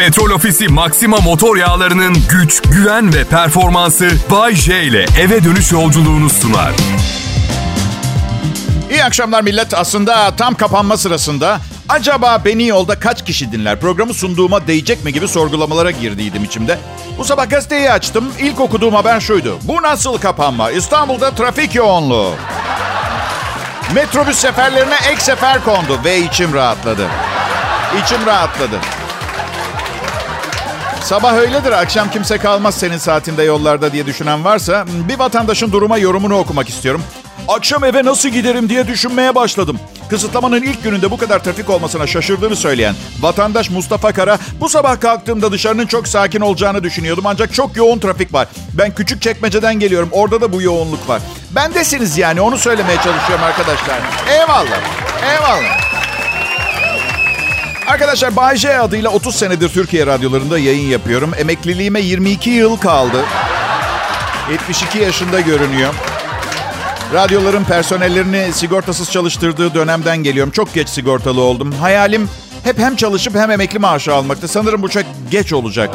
Petrol 0.00 0.30
Ofisi 0.30 0.68
Maxima 0.68 1.16
motor 1.16 1.56
yağlarının 1.56 2.16
güç, 2.30 2.62
güven 2.62 3.14
ve 3.14 3.24
performansı 3.24 4.10
Bay 4.30 4.54
J 4.54 4.82
ile 4.82 5.06
eve 5.20 5.44
dönüş 5.44 5.72
yolculuğunu 5.72 6.30
sunar. 6.30 6.72
İyi 8.90 9.04
akşamlar 9.04 9.42
millet. 9.42 9.74
Aslında 9.74 10.36
tam 10.36 10.54
kapanma 10.54 10.96
sırasında 10.96 11.60
acaba 11.88 12.42
beni 12.44 12.66
yolda 12.66 13.00
kaç 13.00 13.24
kişi 13.24 13.52
dinler? 13.52 13.80
Programı 13.80 14.14
sunduğuma 14.14 14.66
değecek 14.66 15.04
mi 15.04 15.12
gibi 15.12 15.28
sorgulamalara 15.28 15.90
girdiydim 15.90 16.44
içimde. 16.44 16.78
Bu 17.18 17.24
sabah 17.24 17.50
gazeteyi 17.50 17.90
açtım. 17.90 18.32
İlk 18.38 18.60
okuduğum 18.60 18.94
haber 18.94 19.20
şuydu. 19.20 19.58
Bu 19.62 19.82
nasıl 19.82 20.18
kapanma? 20.18 20.70
İstanbul'da 20.70 21.30
trafik 21.30 21.74
yoğunluğu. 21.74 22.34
Metrobüs 23.94 24.38
seferlerine 24.38 24.96
ek 25.12 25.20
sefer 25.20 25.64
kondu 25.64 26.00
ve 26.04 26.18
içim 26.18 26.54
rahatladı. 26.54 27.06
İçim 28.04 28.26
rahatladı. 28.26 28.76
Sabah 31.02 31.34
öyledir, 31.34 31.72
akşam 31.72 32.10
kimse 32.10 32.38
kalmaz 32.38 32.74
senin 32.74 32.98
saatinde 32.98 33.42
yollarda 33.42 33.92
diye 33.92 34.06
düşünen 34.06 34.44
varsa 34.44 34.84
bir 35.08 35.18
vatandaşın 35.18 35.72
duruma 35.72 35.98
yorumunu 35.98 36.38
okumak 36.38 36.68
istiyorum. 36.68 37.02
Akşam 37.48 37.84
eve 37.84 38.04
nasıl 38.04 38.28
giderim 38.28 38.68
diye 38.68 38.86
düşünmeye 38.86 39.34
başladım. 39.34 39.80
Kısıtlamanın 40.10 40.62
ilk 40.62 40.84
gününde 40.84 41.10
bu 41.10 41.16
kadar 41.16 41.44
trafik 41.44 41.70
olmasına 41.70 42.06
şaşırdığını 42.06 42.56
söyleyen 42.56 42.94
vatandaş 43.20 43.70
Mustafa 43.70 44.12
Kara, 44.12 44.38
bu 44.60 44.68
sabah 44.68 45.00
kalktığımda 45.00 45.52
dışarının 45.52 45.86
çok 45.86 46.08
sakin 46.08 46.40
olacağını 46.40 46.82
düşünüyordum 46.82 47.26
ancak 47.26 47.54
çok 47.54 47.76
yoğun 47.76 47.98
trafik 47.98 48.34
var. 48.34 48.48
Ben 48.72 48.94
küçük 48.94 49.22
çekmeceden 49.22 49.78
geliyorum, 49.78 50.08
orada 50.12 50.40
da 50.40 50.52
bu 50.52 50.62
yoğunluk 50.62 51.08
var. 51.08 51.22
Bendesiniz 51.50 52.18
yani, 52.18 52.40
onu 52.40 52.58
söylemeye 52.58 52.96
çalışıyorum 52.96 53.44
arkadaşlar. 53.44 54.00
Eyvallah, 54.30 54.80
eyvallah. 55.32 55.99
Arkadaşlar 57.90 58.36
Bay 58.36 58.56
J 58.56 58.78
adıyla 58.78 59.10
30 59.10 59.34
senedir 59.34 59.68
Türkiye 59.68 60.06
radyolarında 60.06 60.58
yayın 60.58 60.88
yapıyorum. 60.88 61.32
Emekliliğime 61.38 62.00
22 62.00 62.50
yıl 62.50 62.76
kaldı. 62.76 63.24
72 64.50 64.98
yaşında 64.98 65.40
görünüyor. 65.40 65.94
Radyoların 67.14 67.64
personellerini 67.64 68.52
sigortasız 68.52 69.10
çalıştırdığı 69.10 69.74
dönemden 69.74 70.16
geliyorum. 70.16 70.52
Çok 70.52 70.74
geç 70.74 70.88
sigortalı 70.88 71.40
oldum. 71.40 71.72
Hayalim 71.72 72.28
hep 72.64 72.78
hem 72.78 72.96
çalışıp 72.96 73.34
hem 73.34 73.50
emekli 73.50 73.78
maaşı 73.78 74.14
almaktı. 74.14 74.48
Sanırım 74.48 74.82
bu 74.82 74.88
çok 74.88 75.02
geç 75.30 75.52
olacak. 75.52 75.90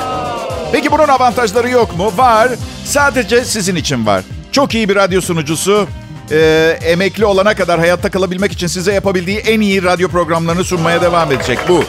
Peki 0.71 0.91
bunun 0.91 1.07
avantajları 1.07 1.69
yok 1.69 1.97
mu? 1.97 2.13
Var. 2.17 2.51
Sadece 2.85 3.45
sizin 3.45 3.75
için 3.75 4.05
var. 4.05 4.23
Çok 4.51 4.75
iyi 4.75 4.89
bir 4.89 4.95
radyo 4.95 5.21
sunucusu, 5.21 5.87
e, 6.31 6.77
emekli 6.83 7.25
olana 7.25 7.55
kadar 7.55 7.79
hayatta 7.79 8.09
kalabilmek 8.09 8.51
için 8.51 8.67
size 8.67 8.93
yapabildiği 8.93 9.37
en 9.37 9.61
iyi 9.61 9.83
radyo 9.83 10.09
programlarını 10.09 10.63
sunmaya 10.63 11.01
devam 11.01 11.31
edecek 11.31 11.59
bu. 11.67 11.83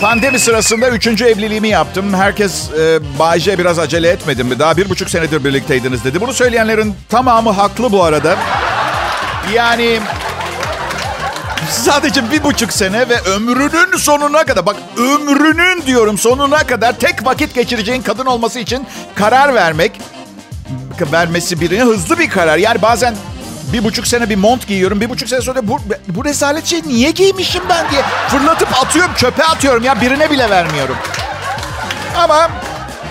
Pandemi 0.00 0.38
sırasında 0.38 0.88
üçüncü 0.88 1.24
evliliğimi 1.24 1.68
yaptım. 1.68 2.14
Herkes 2.14 2.70
e, 2.70 2.98
Bayce 3.18 3.58
biraz 3.58 3.78
acele 3.78 4.08
etmedin 4.08 4.46
mi? 4.46 4.58
Daha 4.58 4.76
bir 4.76 4.88
buçuk 4.88 5.10
senedir 5.10 5.44
birlikteydiniz 5.44 6.04
dedi. 6.04 6.20
Bunu 6.20 6.32
söyleyenlerin 6.32 6.94
tamamı 7.08 7.50
haklı 7.50 7.92
bu 7.92 8.02
arada. 8.02 8.36
Yani 9.54 10.00
sadece 11.70 12.30
bir 12.30 12.44
buçuk 12.44 12.72
sene 12.72 13.08
ve 13.08 13.20
ömrünün 13.20 13.96
sonuna 13.96 14.44
kadar 14.44 14.66
bak 14.66 14.76
ömrünün 14.96 15.82
diyorum 15.86 16.18
sonuna 16.18 16.58
kadar 16.58 16.98
tek 16.98 17.26
vakit 17.26 17.54
geçireceğin 17.54 18.02
kadın 18.02 18.26
olması 18.26 18.58
için 18.58 18.86
karar 19.14 19.54
vermek 19.54 19.92
vermesi 21.12 21.60
birine 21.60 21.82
hızlı 21.82 22.18
bir 22.18 22.30
karar. 22.30 22.58
Yani 22.58 22.82
bazen 22.82 23.14
bir 23.72 23.84
buçuk 23.84 24.06
sene 24.06 24.30
bir 24.30 24.36
mont 24.36 24.66
giyiyorum. 24.66 25.00
Bir 25.00 25.10
buçuk 25.10 25.28
sene 25.28 25.40
sonra 25.40 25.68
bu, 25.68 25.78
bu 26.08 26.24
rezalet 26.24 26.66
şey 26.66 26.82
niye 26.86 27.10
giymişim 27.10 27.62
ben 27.68 27.90
diye 27.90 28.02
fırlatıp 28.28 28.68
atıyorum 28.82 29.14
çöpe 29.14 29.44
atıyorum 29.44 29.84
ya 29.84 30.00
birine 30.00 30.30
bile 30.30 30.50
vermiyorum. 30.50 30.96
Ama 32.16 32.50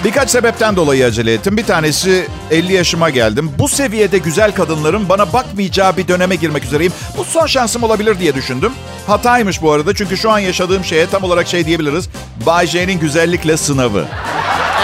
birkaç 0.03 0.29
sebepten 0.29 0.75
dolayı 0.75 1.05
acele 1.05 1.33
ettim. 1.33 1.57
Bir 1.57 1.65
tanesi 1.65 2.27
50 2.51 2.73
yaşıma 2.73 3.09
geldim. 3.09 3.51
Bu 3.59 3.67
seviyede 3.67 4.17
güzel 4.17 4.51
kadınların 4.51 5.09
bana 5.09 5.33
bakmayacağı 5.33 5.97
bir 5.97 6.07
döneme 6.07 6.35
girmek 6.35 6.63
üzereyim. 6.63 6.93
Bu 7.17 7.23
son 7.23 7.47
şansım 7.47 7.83
olabilir 7.83 8.19
diye 8.19 8.35
düşündüm. 8.35 8.73
Hataymış 9.07 9.61
bu 9.61 9.71
arada 9.71 9.95
çünkü 9.95 10.17
şu 10.17 10.31
an 10.31 10.39
yaşadığım 10.39 10.85
şeye 10.85 11.09
tam 11.09 11.23
olarak 11.23 11.47
şey 11.47 11.65
diyebiliriz. 11.65 12.09
Bay 12.45 12.67
J'nin 12.67 12.99
güzellikle 12.99 13.57
sınavı. 13.57 14.05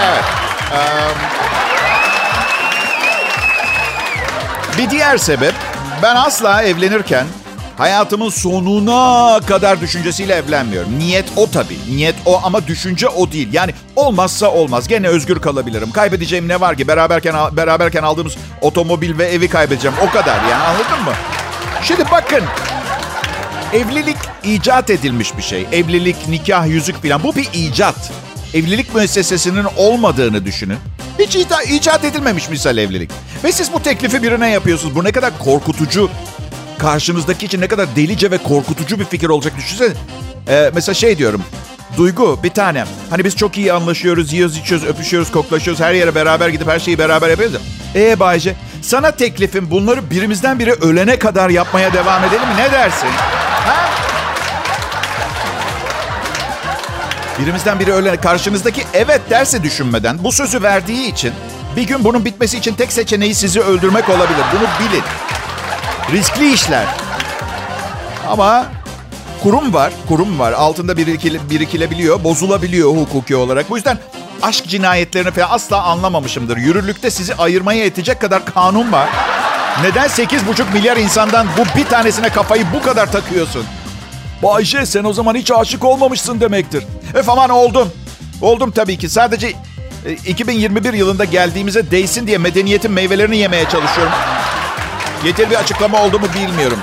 Evet. 0.04 0.24
Um... 0.72 1.39
Bir 4.80 4.90
diğer 4.90 5.18
sebep 5.18 5.54
ben 6.02 6.16
asla 6.16 6.62
evlenirken 6.62 7.26
hayatımın 7.78 8.28
sonuna 8.28 9.40
kadar 9.46 9.80
düşüncesiyle 9.80 10.34
evlenmiyorum. 10.34 10.98
Niyet 10.98 11.24
o 11.36 11.50
tabii. 11.50 11.78
Niyet 11.90 12.14
o 12.26 12.40
ama 12.44 12.66
düşünce 12.66 13.08
o 13.08 13.32
değil. 13.32 13.48
Yani 13.52 13.74
olmazsa 13.96 14.50
olmaz. 14.50 14.88
Gene 14.88 15.08
özgür 15.08 15.40
kalabilirim. 15.40 15.90
Kaybedeceğim 15.90 16.48
ne 16.48 16.60
var 16.60 16.76
ki? 16.76 16.88
Beraberken 16.88 17.34
beraberken 17.52 18.02
aldığımız 18.02 18.36
otomobil 18.60 19.18
ve 19.18 19.24
evi 19.26 19.48
kaybedeceğim. 19.48 19.96
O 20.08 20.10
kadar 20.10 20.36
yani 20.50 20.62
anladın 20.62 21.04
mı? 21.04 21.12
Şimdi 21.82 22.04
bakın. 22.12 22.42
Evlilik 23.72 24.18
icat 24.44 24.90
edilmiş 24.90 25.36
bir 25.36 25.42
şey. 25.42 25.66
Evlilik, 25.72 26.28
nikah, 26.28 26.66
yüzük 26.66 27.02
falan. 27.02 27.22
Bu 27.22 27.36
bir 27.36 27.48
icat. 27.52 28.12
Evlilik 28.54 28.94
müessesesinin 28.94 29.66
olmadığını 29.76 30.44
düşünün. 30.44 30.78
Hiç 31.20 31.36
icat 31.70 32.04
edilmemiş 32.04 32.48
misal 32.48 32.78
evlilik. 32.78 33.10
Ve 33.44 33.52
siz 33.52 33.72
bu 33.72 33.82
teklifi 33.82 34.22
birine 34.22 34.50
yapıyorsunuz. 34.50 34.94
Bu 34.94 35.04
ne 35.04 35.12
kadar 35.12 35.38
korkutucu, 35.38 36.10
karşınızdaki 36.78 37.46
için 37.46 37.60
ne 37.60 37.68
kadar 37.68 37.96
delice 37.96 38.30
ve 38.30 38.38
korkutucu 38.38 39.00
bir 39.00 39.04
fikir 39.04 39.28
olacak 39.28 39.52
düşünsene. 39.56 39.92
Ee, 40.48 40.70
mesela 40.74 40.94
şey 40.94 41.18
diyorum. 41.18 41.44
Duygu 41.96 42.40
bir 42.42 42.50
tanem. 42.50 42.86
Hani 43.10 43.24
biz 43.24 43.36
çok 43.36 43.58
iyi 43.58 43.72
anlaşıyoruz, 43.72 44.32
yiyoruz, 44.32 44.56
içiyoruz, 44.58 44.86
öpüşüyoruz, 44.88 45.30
koklaşıyoruz. 45.30 45.82
Her 45.82 45.94
yere 45.94 46.14
beraber 46.14 46.48
gidip 46.48 46.68
her 46.68 46.78
şeyi 46.78 46.98
beraber 46.98 47.28
yapıyoruz. 47.28 47.56
Ee 47.94 48.20
Bayce, 48.20 48.54
sana 48.82 49.10
teklifim 49.10 49.70
bunları 49.70 50.10
birimizden 50.10 50.58
biri 50.58 50.72
ölene 50.72 51.18
kadar 51.18 51.50
yapmaya 51.50 51.92
devam 51.92 52.24
edelim 52.24 52.48
mi? 52.48 52.56
Ne 52.58 52.72
dersin? 52.72 53.08
Birimizden 57.40 57.80
biri 57.80 57.92
ölene 57.92 58.16
karşınızdaki 58.16 58.84
evet 58.94 59.20
derse 59.30 59.62
düşünmeden 59.62 60.24
bu 60.24 60.32
sözü 60.32 60.62
verdiği 60.62 61.12
için 61.12 61.32
bir 61.76 61.82
gün 61.82 62.04
bunun 62.04 62.24
bitmesi 62.24 62.58
için 62.58 62.74
tek 62.74 62.92
seçeneği 62.92 63.34
sizi 63.34 63.60
öldürmek 63.60 64.08
olabilir. 64.08 64.44
Bunu 64.52 64.88
bilin. 64.88 65.02
Riskli 66.12 66.52
işler. 66.52 66.86
Ama 68.28 68.66
kurum 69.42 69.74
var, 69.74 69.92
kurum 70.08 70.38
var. 70.38 70.52
Altında 70.52 70.96
birikile, 70.96 71.50
birikilebiliyor, 71.50 72.24
bozulabiliyor 72.24 72.90
hukuki 72.90 73.36
olarak. 73.36 73.70
Bu 73.70 73.76
yüzden 73.76 73.98
aşk 74.42 74.68
cinayetlerini 74.68 75.30
falan 75.30 75.48
asla 75.50 75.82
anlamamışımdır. 75.82 76.56
Yürürlükte 76.56 77.10
sizi 77.10 77.34
ayırmaya 77.34 77.84
yetecek 77.84 78.20
kadar 78.20 78.44
kanun 78.44 78.92
var. 78.92 79.08
Neden 79.82 80.08
8,5 80.08 80.72
milyar 80.72 80.96
insandan 80.96 81.46
bu 81.58 81.78
bir 81.78 81.84
tanesine 81.84 82.28
kafayı 82.28 82.64
bu 82.74 82.82
kadar 82.82 83.12
takıyorsun? 83.12 83.64
Bayşe 84.42 84.86
sen 84.86 85.04
o 85.04 85.12
zaman 85.12 85.34
hiç 85.34 85.50
aşık 85.50 85.84
olmamışsın 85.84 86.40
demektir. 86.40 86.84
Öf 87.14 87.28
aman 87.28 87.50
oldum. 87.50 87.92
Oldum 88.42 88.70
tabii 88.70 88.98
ki. 88.98 89.08
Sadece 89.08 89.52
2021 90.26 90.94
e, 90.94 90.96
yılında 90.96 91.24
geldiğimize 91.24 91.90
değsin 91.90 92.26
diye 92.26 92.38
medeniyetin 92.38 92.92
meyvelerini 92.92 93.36
yemeye 93.36 93.64
çalışıyorum. 93.64 94.12
Yeterli 95.24 95.50
bir 95.50 95.56
açıklama 95.56 96.02
oldu 96.02 96.18
mu 96.18 96.26
bilmiyorum. 96.34 96.78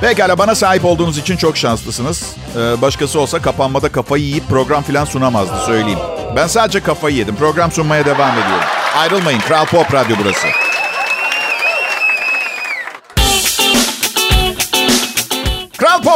Pekala 0.00 0.38
bana 0.38 0.54
sahip 0.54 0.84
olduğunuz 0.84 1.18
için 1.18 1.36
çok 1.36 1.56
şanslısınız. 1.56 2.36
Ee, 2.56 2.82
başkası 2.82 3.20
olsa 3.20 3.42
kapanmada 3.42 3.88
kafayı 3.88 4.24
yiyip 4.24 4.48
program 4.48 4.82
filan 4.82 5.04
sunamazdı 5.04 5.56
söyleyeyim. 5.66 5.98
Ben 6.36 6.46
sadece 6.46 6.80
kafayı 6.80 7.16
yedim. 7.16 7.36
Program 7.36 7.72
sunmaya 7.72 8.04
devam 8.04 8.32
ediyorum. 8.32 8.64
Ayrılmayın. 8.96 9.40
Kral 9.40 9.66
Pop 9.66 9.94
Radyo 9.94 10.16
burası. 10.24 10.46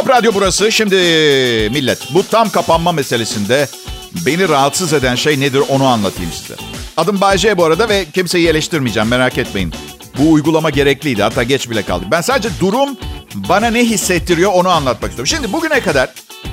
Kral 0.03 0.17
Radyo 0.17 0.31
burası. 0.33 0.71
Şimdi 0.71 0.95
millet 1.73 2.13
bu 2.13 2.23
tam 2.27 2.49
kapanma 2.49 2.91
meselesinde 2.91 3.67
beni 4.25 4.49
rahatsız 4.49 4.93
eden 4.93 5.15
şey 5.15 5.39
nedir 5.39 5.63
onu 5.69 5.85
anlatayım 5.85 6.31
size. 6.31 6.55
Adım 6.97 7.21
Bayce 7.21 7.57
bu 7.57 7.65
arada 7.65 7.89
ve 7.89 8.05
kimseyi 8.13 8.47
eleştirmeyeceğim 8.47 9.09
merak 9.09 9.37
etmeyin. 9.37 9.73
Bu 10.17 10.31
uygulama 10.31 10.69
gerekliydi 10.69 11.23
hatta 11.23 11.43
geç 11.43 11.69
bile 11.69 11.81
kaldı. 11.81 12.05
Ben 12.11 12.21
sadece 12.21 12.49
durum 12.59 12.97
bana 13.35 13.67
ne 13.67 13.83
hissettiriyor 13.85 14.51
onu 14.53 14.69
anlatmak 14.69 15.11
istiyorum. 15.11 15.27
Şimdi 15.27 15.53
bugüne 15.53 15.79
kadar 15.79 16.09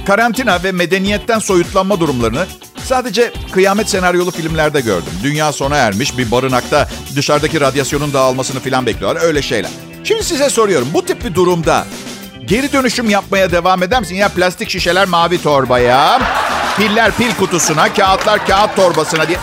karantina 0.07 0.63
ve 0.65 0.73
medeniyetten 0.73 1.39
soyutlanma 1.39 2.01
durumlarını 2.01 2.47
sadece 2.85 3.33
kıyamet 3.53 3.91
senaryolu 3.91 4.31
filmlerde 4.31 4.81
gördüm. 4.81 5.13
Dünya 5.23 5.53
sona 5.53 5.77
ermiş 5.77 6.19
bir 6.19 6.31
barınakta 6.31 6.89
dışarıdaki 7.17 7.61
radyasyonun 7.61 8.13
dağılmasını 8.13 8.61
falan 8.61 8.87
bekliyorlar 8.87 9.23
öyle 9.23 9.43
şeyler. 9.43 9.71
Şimdi 10.05 10.25
size 10.25 10.51
soruyorum 10.51 10.89
bu 10.95 11.05
tip 11.05 11.25
bir 11.25 11.35
durumda 11.35 11.87
geri 12.50 12.73
dönüşüm 12.73 13.11
yapmaya 13.11 13.50
devam 13.50 13.82
eder 13.82 14.00
misin? 14.00 14.14
Ya 14.14 14.29
plastik 14.29 14.70
şişeler 14.70 15.08
mavi 15.08 15.43
torbaya, 15.43 16.20
piller 16.76 17.12
pil 17.12 17.35
kutusuna, 17.35 17.93
kağıtlar 17.94 18.47
kağıt 18.47 18.76
torbasına 18.76 19.29
diye. 19.29 19.38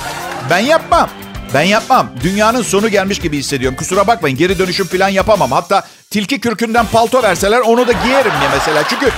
Ben 0.49 0.59
yapmam. 0.59 1.09
Ben 1.53 1.61
yapmam. 1.61 2.09
Dünyanın 2.23 2.61
sonu 2.61 2.89
gelmiş 2.89 3.19
gibi 3.19 3.37
hissediyorum. 3.37 3.77
Kusura 3.77 4.07
bakmayın 4.07 4.37
geri 4.37 4.59
dönüşüm 4.59 4.87
falan 4.87 5.09
yapamam. 5.09 5.51
Hatta 5.51 5.83
tilki 6.09 6.39
kürkünden 6.39 6.85
palto 6.85 7.23
verseler 7.23 7.59
onu 7.59 7.87
da 7.87 7.91
giyerim 7.91 8.31
ya 8.43 8.49
mesela. 8.53 8.83
Çünkü 8.89 9.09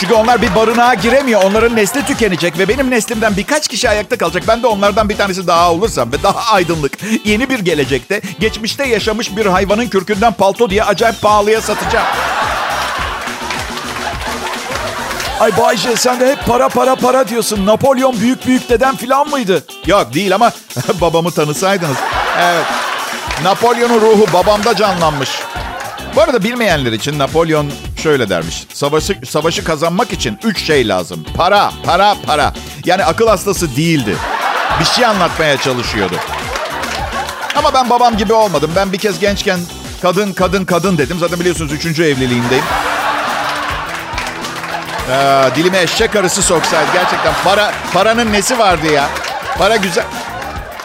Çünkü 0.00 0.14
onlar 0.14 0.42
bir 0.42 0.54
barınağa 0.54 0.94
giremiyor. 0.94 1.42
Onların 1.42 1.76
nesli 1.76 2.04
tükenecek 2.06 2.58
ve 2.58 2.68
benim 2.68 2.90
neslimden 2.90 3.36
birkaç 3.36 3.68
kişi 3.68 3.90
ayakta 3.90 4.18
kalacak. 4.18 4.42
Ben 4.48 4.62
de 4.62 4.66
onlardan 4.66 5.08
bir 5.08 5.16
tanesi 5.16 5.46
daha 5.46 5.72
olursam 5.72 6.12
ve 6.12 6.22
daha 6.22 6.52
aydınlık, 6.52 6.92
yeni 7.24 7.50
bir 7.50 7.58
gelecekte 7.58 8.20
geçmişte 8.40 8.84
yaşamış 8.84 9.36
bir 9.36 9.46
hayvanın 9.46 9.88
kürkünden 9.88 10.32
palto 10.32 10.70
diye 10.70 10.84
acayip 10.84 11.22
pahalıya 11.22 11.60
satacağım. 11.60 12.06
Ay 15.40 15.56
Bayce 15.56 15.96
sen 15.96 16.20
de 16.20 16.32
hep 16.32 16.46
para 16.46 16.68
para 16.68 16.94
para 16.96 17.28
diyorsun. 17.28 17.66
Napolyon 17.66 18.20
büyük 18.20 18.46
büyük 18.46 18.68
deden 18.70 18.96
falan 18.96 19.28
mıydı? 19.28 19.64
Yok 19.86 20.14
değil 20.14 20.34
ama 20.34 20.52
babamı 21.00 21.30
tanısaydınız. 21.30 21.96
Evet. 22.40 22.64
Napolyon'un 23.42 24.00
ruhu 24.00 24.32
babamda 24.32 24.76
canlanmış. 24.76 25.30
Bu 26.16 26.20
arada 26.22 26.42
bilmeyenler 26.42 26.92
için 26.92 27.18
Napolyon 27.18 27.70
şöyle 28.02 28.28
dermiş. 28.28 28.66
Savaşı, 28.72 29.18
savaşı 29.28 29.64
kazanmak 29.64 30.12
için 30.12 30.38
üç 30.44 30.62
şey 30.66 30.88
lazım. 30.88 31.26
Para, 31.36 31.72
para, 31.84 32.16
para. 32.26 32.52
Yani 32.84 33.04
akıl 33.04 33.28
hastası 33.28 33.76
değildi. 33.76 34.16
Bir 34.80 34.84
şey 34.84 35.04
anlatmaya 35.06 35.56
çalışıyordu. 35.56 36.14
Ama 37.56 37.74
ben 37.74 37.90
babam 37.90 38.16
gibi 38.16 38.32
olmadım. 38.32 38.70
Ben 38.76 38.92
bir 38.92 38.98
kez 38.98 39.18
gençken 39.18 39.60
kadın, 40.02 40.32
kadın, 40.32 40.64
kadın 40.64 40.98
dedim. 40.98 41.16
Zaten 41.20 41.40
biliyorsunuz 41.40 41.72
üçüncü 41.72 42.04
evliliğimdeyim. 42.04 42.64
Ee, 45.10 45.44
dilime 45.56 45.82
eşek 45.82 46.16
arısı 46.16 46.42
soksaydı. 46.42 46.92
Gerçekten 46.92 47.34
para, 47.44 47.72
paranın 47.92 48.32
nesi 48.32 48.58
vardı 48.58 48.92
ya? 48.92 49.08
Para 49.58 49.76
güzel. 49.76 50.04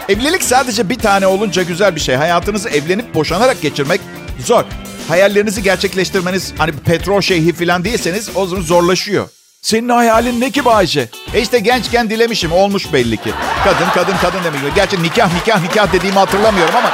Evlilik 0.09 0.43
sadece 0.43 0.89
bir 0.89 0.99
tane 0.99 1.27
olunca 1.27 1.63
güzel 1.63 1.95
bir 1.95 2.01
şey. 2.01 2.15
Hayatınızı 2.15 2.69
evlenip 2.69 3.15
boşanarak 3.15 3.61
geçirmek 3.61 4.01
zor. 4.45 4.63
Hayallerinizi 5.07 5.63
gerçekleştirmeniz 5.63 6.53
hani 6.57 6.71
petrol 6.71 7.21
şeyhi 7.21 7.53
falan 7.53 7.83
değilseniz 7.83 8.29
o 8.35 8.45
zaman 8.45 8.63
zorlaşıyor. 8.63 9.29
Senin 9.61 9.89
hayalin 9.89 10.41
ne 10.41 10.51
ki 10.51 10.65
Bayce? 10.65 11.09
E 11.33 11.41
işte 11.41 11.59
gençken 11.59 12.09
dilemişim. 12.09 12.51
Olmuş 12.51 12.93
belli 12.93 13.17
ki. 13.17 13.31
Kadın, 13.63 13.89
kadın, 13.93 14.17
kadın 14.21 14.39
demek. 14.43 14.75
Gerçi 14.75 15.03
nikah, 15.03 15.33
nikah, 15.33 15.61
nikah 15.61 15.93
dediğimi 15.93 16.19
hatırlamıyorum 16.19 16.75
ama... 16.75 16.91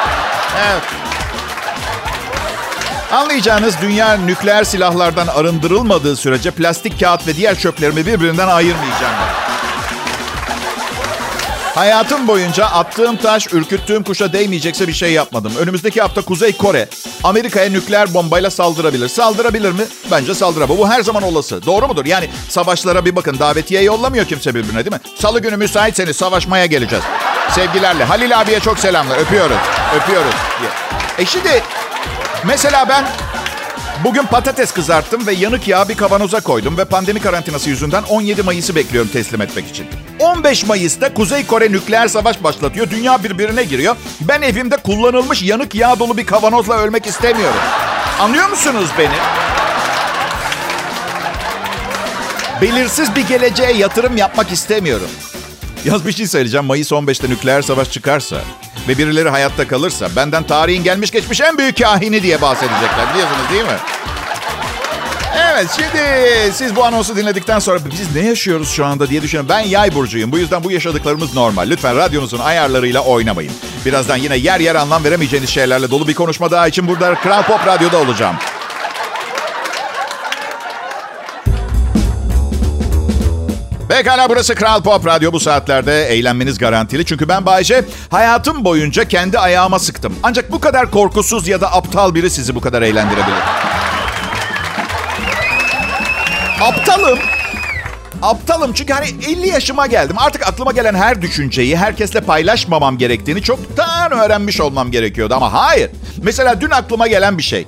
Evet. 0.72 1.09
Anlayacağınız 3.12 3.76
dünya 3.82 4.18
nükleer 4.18 4.64
silahlardan 4.64 5.28
arındırılmadığı 5.28 6.16
sürece 6.16 6.52
plastik 6.52 7.00
kağıt 7.00 7.28
ve 7.28 7.36
diğer 7.36 7.60
çöplerimi 7.60 8.06
birbirinden 8.06 8.48
ayırmayacağım 8.48 9.14
ben. 9.22 9.50
Hayatım 11.76 12.28
boyunca 12.28 12.66
attığım 12.66 13.18
taş 13.18 13.54
ürküttüğüm 13.54 14.04
kuşa 14.04 14.34
değmeyecekse 14.34 14.88
bir 14.88 14.94
şey 14.94 15.12
yapmadım. 15.14 15.54
Önümüzdeki 15.60 16.02
hafta 16.02 16.22
Kuzey 16.22 16.58
Kore 16.58 16.90
Amerika'ya 17.24 17.70
nükleer 17.70 18.14
bombayla 18.14 18.50
saldırabilir. 18.50 19.08
Saldırabilir 19.08 19.72
mi? 19.72 19.84
Bence 20.12 20.36
saldırabilir. 20.36 20.80
Bu 20.80 20.90
her 20.90 21.02
zaman 21.02 21.24
olası. 21.24 21.66
Doğru 21.66 21.88
mudur? 21.88 22.06
Yani 22.06 22.30
savaşlara 22.50 23.06
bir 23.06 23.16
bakın. 23.16 23.40
Davetiye 23.40 23.82
yollamıyor 23.82 24.26
kimse 24.26 24.56
birbirine 24.56 24.86
değil 24.86 24.96
mi? 24.96 25.02
Salı 25.20 25.40
günü 25.40 25.58
müsaitseniz 25.58 26.16
savaşmaya 26.16 26.66
geleceğiz. 26.66 27.06
Sevgilerle. 27.52 28.04
Halil 28.04 28.40
abiye 28.40 28.60
çok 28.60 28.80
selamlar. 28.80 29.18
Öpüyoruz. 29.18 29.58
Öpüyoruz. 29.96 30.34
E 31.18 31.26
şimdi 31.26 31.64
mesela 32.46 32.90
ben 32.90 33.06
Bugün 34.04 34.24
patates 34.24 34.72
kızarttım 34.72 35.28
ve 35.28 35.34
yanık 35.34 35.68
yağı 35.68 35.90
bir 35.90 35.98
kavanoza 35.98 36.40
koydum 36.40 36.78
ve 36.78 36.86
pandemi 36.86 37.20
karantinası 37.20 37.70
yüzünden 37.70 38.04
17 38.04 38.44
Mayıs'ı 38.44 38.76
bekliyorum 38.76 39.10
teslim 39.10 39.42
etmek 39.42 39.68
için. 39.68 39.88
15 40.20 40.66
Mayıs'ta 40.66 41.14
Kuzey 41.14 41.46
Kore 41.46 41.72
nükleer 41.72 42.08
savaş 42.08 42.44
başlatıyor. 42.44 42.90
Dünya 42.90 43.24
birbirine 43.24 43.64
giriyor. 43.64 43.96
Ben 44.22 44.42
evimde 44.42 44.78
kullanılmış 44.78 45.44
yanık 45.44 45.76
yağ 45.76 46.00
dolu 46.00 46.18
bir 46.18 46.26
kavanozla 46.26 46.78
ölmek 46.78 47.08
istemiyorum. 47.08 47.60
Anlıyor 48.20 48.50
musunuz 48.50 48.90
beni? 48.98 49.16
Belirsiz 52.62 53.16
bir 53.16 53.28
geleceğe 53.28 53.72
yatırım 53.72 54.18
yapmak 54.18 54.52
istemiyorum. 54.52 55.10
Yaz 55.86 56.08
bir 56.08 56.12
şey 56.12 56.28
söyleyeceğim. 56.28 56.66
Mayıs 56.66 56.92
15'te 56.92 57.30
nükleer 57.30 57.62
savaş 57.62 57.92
çıkarsa 57.92 58.38
ve 58.90 58.98
birileri 58.98 59.30
hayatta 59.30 59.68
kalırsa 59.68 60.10
benden 60.16 60.44
tarihin 60.44 60.84
gelmiş 60.84 61.12
geçmiş 61.12 61.42
en 61.42 61.58
büyük 61.58 61.78
kahini 61.78 62.24
diye 62.24 62.42
bahsedecekler. 62.42 63.14
Biliyorsunuz 63.14 63.50
değil 63.52 63.64
mi? 63.64 63.78
Evet 65.36 65.68
şimdi 65.76 66.02
siz 66.54 66.76
bu 66.76 66.86
anonsu 66.86 67.16
dinledikten 67.16 67.60
sonra 67.60 67.80
biz 67.92 68.16
ne 68.16 68.28
yaşıyoruz 68.28 68.70
şu 68.70 68.86
anda 68.86 69.10
diye 69.10 69.22
düşünün. 69.22 69.50
Ben 69.50 69.60
yay 69.60 69.96
burcuyum. 69.96 70.32
Bu 70.32 70.40
yüzden 70.40 70.64
bu 70.64 70.72
yaşadıklarımız 70.72 71.34
normal. 71.34 71.70
Lütfen 71.70 71.96
radyonuzun 71.96 72.40
ayarlarıyla 72.40 73.02
oynamayın. 73.02 73.52
Birazdan 73.86 74.18
yine 74.18 74.38
yer 74.38 74.60
yer 74.60 74.76
anlam 74.76 75.04
veremeyeceğiniz 75.04 75.50
şeylerle 75.50 75.92
dolu 75.92 76.08
bir 76.08 76.14
konuşma 76.14 76.52
daha 76.52 76.68
için 76.68 76.88
burada 76.88 77.16
Kral 77.16 77.44
Pop 77.44 77.68
Radyo'da 77.68 77.98
olacağım. 77.98 78.36
Pekala 83.90 84.30
burası 84.30 84.56
Kral 84.56 84.82
Pop 84.82 85.06
Radyo. 85.06 85.32
Bu 85.32 85.40
saatlerde 85.40 86.08
eğlenmeniz 86.08 86.58
garantili. 86.58 87.06
Çünkü 87.06 87.28
ben 87.28 87.46
Bayce 87.46 87.86
hayatım 88.12 88.64
boyunca 88.64 89.08
kendi 89.08 89.40
ayağıma 89.40 89.80
sıktım. 89.80 90.16
Ancak 90.24 90.52
bu 90.52 90.60
kadar 90.60 90.92
korkusuz 90.92 91.48
ya 91.48 91.62
da 91.62 91.74
aptal 91.74 92.16
biri 92.16 92.30
sizi 92.30 92.56
bu 92.56 92.62
kadar 92.62 92.82
eğlendirebilir. 92.82 93.36
Aptalım. 96.62 97.20
Aptalım 98.22 98.74
çünkü 98.74 98.94
hani 98.94 99.08
50 99.28 99.48
yaşıma 99.48 99.88
geldim. 99.88 100.16
Artık 100.20 100.48
aklıma 100.48 100.72
gelen 100.72 100.96
her 100.96 101.22
düşünceyi 101.22 101.78
herkesle 101.78 102.22
paylaşmamam 102.22 102.98
gerektiğini 102.98 103.42
çoktan 103.42 104.12
öğrenmiş 104.12 104.62
olmam 104.62 104.92
gerekiyordu. 104.92 105.34
Ama 105.36 105.54
hayır. 105.54 105.92
Mesela 106.24 106.62
dün 106.62 106.70
aklıma 106.70 107.08
gelen 107.08 107.38
bir 107.38 107.44
şey. 107.44 107.66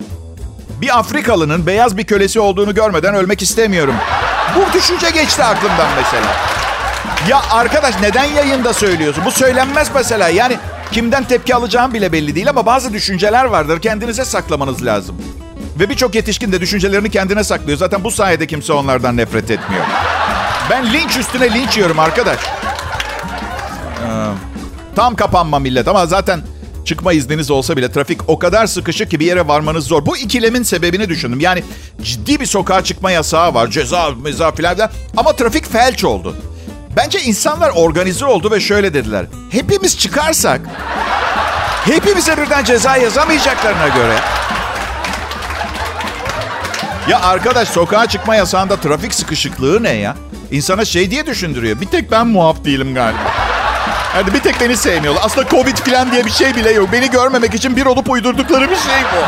Bir 0.82 1.00
Afrikalının 1.00 1.66
beyaz 1.66 1.98
bir 1.98 2.04
kölesi 2.04 2.40
olduğunu 2.40 2.76
görmeden 2.76 3.16
ölmek 3.16 3.42
istemiyorum. 3.42 3.96
Bu 4.56 4.74
düşünce 4.74 5.10
geçti 5.10 5.44
aklımdan 5.44 5.88
mesela. 5.98 6.26
Ya 7.30 7.42
arkadaş 7.52 7.96
neden 8.02 8.24
yayında 8.24 8.74
söylüyorsun? 8.74 9.26
Bu 9.26 9.32
söylenmez 9.32 9.92
mesela. 9.96 10.30
Yani 10.30 10.58
kimden 10.92 11.24
tepki 11.24 11.56
alacağım 11.56 11.94
bile 11.94 12.12
belli 12.12 12.36
değil 12.36 12.50
ama 12.50 12.66
bazı 12.66 12.94
düşünceler 12.94 13.46
vardır. 13.46 13.82
Kendinize 13.82 14.26
saklamanız 14.26 14.86
lazım. 14.86 15.16
Ve 15.80 15.90
birçok 15.90 16.16
yetişkin 16.16 16.52
de 16.52 16.62
düşüncelerini 16.62 17.10
kendine 17.10 17.44
saklıyor. 17.44 17.78
Zaten 17.78 18.04
bu 18.04 18.12
sayede 18.12 18.48
kimse 18.48 18.74
onlardan 18.74 19.18
nefret 19.18 19.52
etmiyor. 19.52 19.86
Ben 20.70 20.94
linç 20.94 21.18
üstüne 21.18 21.54
linç 21.54 21.78
yiyorum 21.78 22.00
arkadaş. 22.00 22.40
Ee, 22.40 24.28
tam 24.96 25.16
kapanma 25.16 25.60
millet 25.60 25.88
ama 25.88 26.06
zaten 26.06 26.42
çıkma 26.92 27.14
izniniz 27.14 27.52
olsa 27.52 27.78
bile 27.78 27.92
trafik 27.92 28.30
o 28.30 28.40
kadar 28.40 28.68
sıkışık 28.68 29.12
ki 29.12 29.20
bir 29.20 29.26
yere 29.26 29.48
varmanız 29.48 29.88
zor. 29.88 30.06
Bu 30.06 30.18
ikilemin 30.18 30.64
sebebini 30.64 31.10
düşündüm. 31.10 31.40
Yani 31.40 31.64
ciddi 32.02 32.40
bir 32.40 32.46
sokağa 32.46 32.84
çıkma 32.84 33.12
yasağı 33.12 33.54
var. 33.54 33.68
Ceza, 33.68 34.10
meza 34.10 34.52
filan 34.52 34.90
ama 35.18 35.36
trafik 35.36 35.72
felç 35.72 36.04
oldu. 36.04 36.36
Bence 36.96 37.22
insanlar 37.22 37.70
organize 37.70 38.26
oldu 38.26 38.52
ve 38.52 38.60
şöyle 38.60 38.94
dediler. 38.94 39.26
Hepimiz 39.52 40.00
çıkarsak 40.00 40.62
hepimize 41.86 42.38
birden 42.38 42.64
ceza 42.64 42.98
yazamayacaklarına 42.98 43.88
göre 43.88 44.16
ya 47.08 47.22
arkadaş 47.22 47.70
sokağa 47.70 48.08
çıkma 48.08 48.36
yasağında 48.36 48.76
trafik 48.76 49.14
sıkışıklığı 49.14 49.84
ne 49.84 49.94
ya? 49.94 50.16
İnsana 50.52 50.86
şey 50.86 51.12
diye 51.12 51.26
düşündürüyor. 51.26 51.82
Bir 51.82 51.86
tek 51.86 52.12
ben 52.12 52.28
muaf 52.28 52.66
değilim 52.66 52.94
galiba. 52.94 53.51
Yani 54.16 54.34
bir 54.34 54.40
tek 54.40 54.62
beni 54.62 54.78
sevmiyorlar. 54.78 55.22
Aslında 55.26 55.50
Covid 55.50 55.78
falan 55.78 56.12
diye 56.12 56.26
bir 56.26 56.32
şey 56.32 56.56
bile 56.56 56.72
yok. 56.72 56.90
Beni 56.92 57.10
görmemek 57.10 57.54
için 57.54 57.76
bir 57.76 57.86
olup 57.86 58.10
uydurdukları 58.10 58.70
bir 58.70 58.76
şey 58.76 59.02
bu. 59.14 59.22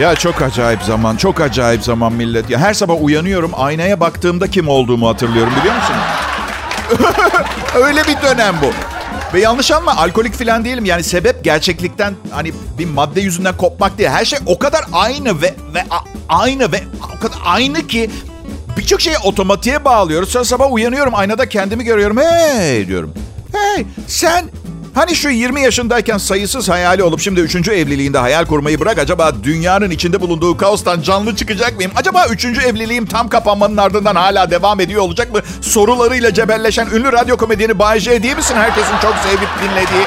Ya 0.00 0.14
çok 0.14 0.42
acayip 0.42 0.82
zaman, 0.82 1.16
çok 1.16 1.40
acayip 1.40 1.82
zaman 1.82 2.12
millet. 2.12 2.50
Ya 2.50 2.58
her 2.58 2.74
sabah 2.74 3.02
uyanıyorum, 3.02 3.50
aynaya 3.56 4.00
baktığımda 4.00 4.50
kim 4.50 4.68
olduğumu 4.68 5.08
hatırlıyorum 5.08 5.52
biliyor 5.60 5.74
musun? 5.74 5.96
Öyle 7.84 8.02
bir 8.04 8.22
dönem 8.22 8.54
bu. 8.62 8.72
Ve 9.34 9.40
yanlış 9.40 9.70
anlama 9.70 9.96
alkolik 9.96 10.34
falan 10.34 10.64
değilim. 10.64 10.84
Yani 10.84 11.02
sebep 11.02 11.44
gerçeklikten 11.44 12.14
hani 12.30 12.52
bir 12.78 12.86
madde 12.86 13.20
yüzünden 13.20 13.56
kopmak 13.56 13.98
değil. 13.98 14.08
Her 14.10 14.24
şey 14.24 14.38
o 14.46 14.58
kadar 14.58 14.84
aynı 14.92 15.42
ve 15.42 15.54
ve 15.74 15.84
a, 15.90 15.98
aynı 16.28 16.72
ve 16.72 16.82
o 17.16 17.20
kadar 17.20 17.38
aynı 17.44 17.86
ki 17.86 18.10
birçok 18.76 19.00
şeyi 19.00 19.18
otomatiğe 19.18 19.84
bağlıyoruz. 19.84 20.28
Sonra 20.28 20.44
sabah 20.44 20.72
uyanıyorum 20.72 21.14
aynada 21.14 21.48
kendimi 21.48 21.84
görüyorum. 21.84 22.16
Hey 22.16 22.88
diyorum. 22.88 23.14
Hey 23.52 23.86
sen 24.06 24.44
Hani 24.94 25.14
şu 25.16 25.28
20 25.28 25.60
yaşındayken 25.62 26.18
sayısız 26.18 26.68
hayali 26.68 27.02
olup 27.02 27.20
şimdi 27.20 27.40
3. 27.40 27.68
evliliğinde 27.68 28.18
hayal 28.18 28.46
kurmayı 28.46 28.80
bırak. 28.80 28.98
Acaba 28.98 29.32
dünyanın 29.42 29.90
içinde 29.90 30.20
bulunduğu 30.20 30.56
kaostan 30.56 31.00
canlı 31.00 31.36
çıkacak 31.36 31.76
mıyım? 31.76 31.92
Acaba 31.96 32.26
3. 32.26 32.44
evliliğim 32.44 33.06
tam 33.06 33.28
kapanmanın 33.28 33.76
ardından 33.76 34.14
hala 34.14 34.50
devam 34.50 34.80
ediyor 34.80 35.02
olacak 35.02 35.32
mı? 35.32 35.40
Sorularıyla 35.60 36.34
cebelleşen 36.34 36.86
ünlü 36.86 37.12
radyo 37.12 37.36
komedyeni 37.36 37.78
Bay 37.78 38.00
J 38.00 38.22
değil 38.22 38.36
misin? 38.36 38.54
Herkesin 38.56 38.98
çok 39.02 39.14
sevip 39.16 39.48
dinlediği 39.62 40.06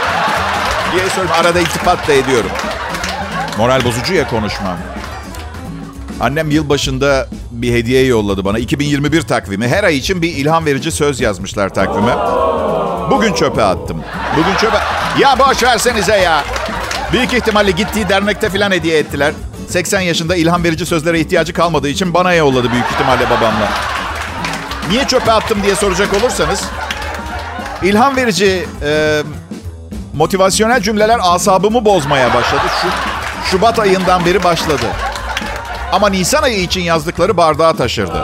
diye 0.92 1.10
soruyorum. 1.10 1.32
Arada 1.42 1.60
iltifat 1.60 2.08
da 2.08 2.14
ediyorum. 2.14 2.50
Moral 3.58 3.86
bozucu 3.86 4.14
ya 4.14 4.30
konuşmam. 4.30 4.78
Annem 6.20 6.52
yılbaşında 6.52 7.28
bir 7.52 7.74
hediye 7.74 8.06
yolladı 8.06 8.46
bana. 8.46 8.60
2021 8.60 9.22
takvimi. 9.22 9.68
Her 9.68 9.84
ay 9.84 9.98
için 9.98 10.22
bir 10.22 10.30
ilham 10.30 10.66
verici 10.66 10.92
söz 10.92 11.20
yazmışlar 11.20 11.74
takvime. 11.74 12.16
Bugün 13.12 13.34
çöpe 13.34 13.64
attım. 13.64 14.04
Bugün 14.38 14.56
çöpe... 14.56 14.78
Ya 15.20 15.40
boş 15.40 15.64
versenize 15.64 16.18
ya. 16.18 16.44
Büyük 17.12 17.34
ihtimalle 17.34 17.72
gittiği 17.72 18.10
dernekte 18.10 18.50
falan 18.50 18.72
hediye 18.72 18.98
ettiler. 18.98 19.34
80 19.68 20.02
yaşında 20.02 20.36
ilham 20.36 20.64
verici 20.64 20.86
sözlere 20.86 21.20
ihtiyacı 21.20 21.54
kalmadığı 21.54 21.90
için 21.90 22.14
bana 22.14 22.34
yolladı 22.34 22.72
büyük 22.72 22.86
ihtimalle 22.86 23.26
babamla. 23.30 23.70
Niye 24.90 25.08
çöpe 25.08 25.32
attım 25.32 25.64
diye 25.64 25.76
soracak 25.76 26.14
olursanız 26.14 26.64
ilham 27.84 28.16
verici 28.16 28.66
e, 28.84 29.22
motivasyonel 30.14 30.82
cümleler 30.82 31.20
asabımı 31.22 31.86
bozmaya 31.86 32.34
başladı. 32.34 32.62
Şu 32.82 32.88
Şubat 33.52 33.80
ayından 33.80 34.26
beri 34.26 34.44
başladı. 34.44 34.86
Ama 35.92 36.10
Nisan 36.10 36.44
ayı 36.44 36.60
için 36.62 36.82
yazdıkları 36.82 37.38
bardağa 37.38 37.74
taşırdı. 37.74 38.22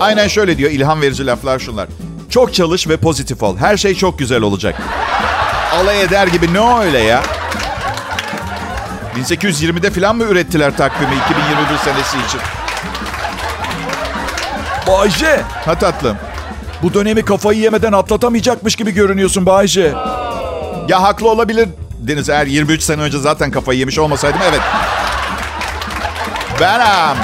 Aynen 0.00 0.28
şöyle 0.28 0.58
diyor 0.58 0.70
ilham 0.70 1.02
verici 1.02 1.26
laflar 1.26 1.58
şunlar. 1.58 1.88
Çok 2.30 2.54
çalış 2.54 2.88
ve 2.88 2.96
pozitif 2.96 3.42
ol. 3.42 3.56
Her 3.56 3.76
şey 3.76 3.94
çok 3.94 4.18
güzel 4.18 4.42
olacak. 4.42 4.82
Alay 5.74 6.02
eder 6.02 6.26
gibi 6.26 6.54
ne 6.54 6.78
öyle 6.84 6.98
ya? 6.98 7.22
1820'de 9.16 9.90
falan 9.90 10.16
mı 10.16 10.24
ürettiler 10.24 10.76
takvimi 10.76 11.12
2021 11.30 11.78
senesi 11.84 12.16
için? 12.28 12.40
Bayce, 14.86 15.40
Ha 15.64 15.74
tatlım. 15.78 16.16
bu 16.82 16.94
dönemi 16.94 17.24
kafayı 17.24 17.58
yemeden 17.60 17.92
atlatamayacakmış 17.92 18.76
gibi 18.76 18.90
görünüyorsun 18.90 19.46
Bayce. 19.46 19.92
Ya 20.88 21.02
haklı 21.02 21.28
olabilir 21.30 21.68
Deniz 21.98 22.28
eğer 22.28 22.46
23 22.46 22.82
sene 22.82 23.02
önce 23.02 23.18
zaten 23.18 23.50
kafayı 23.50 23.78
yemiş 23.78 23.98
olmasaydım 23.98 24.40
evet. 24.50 24.60
Ben 26.60 26.80
am, 26.80 27.16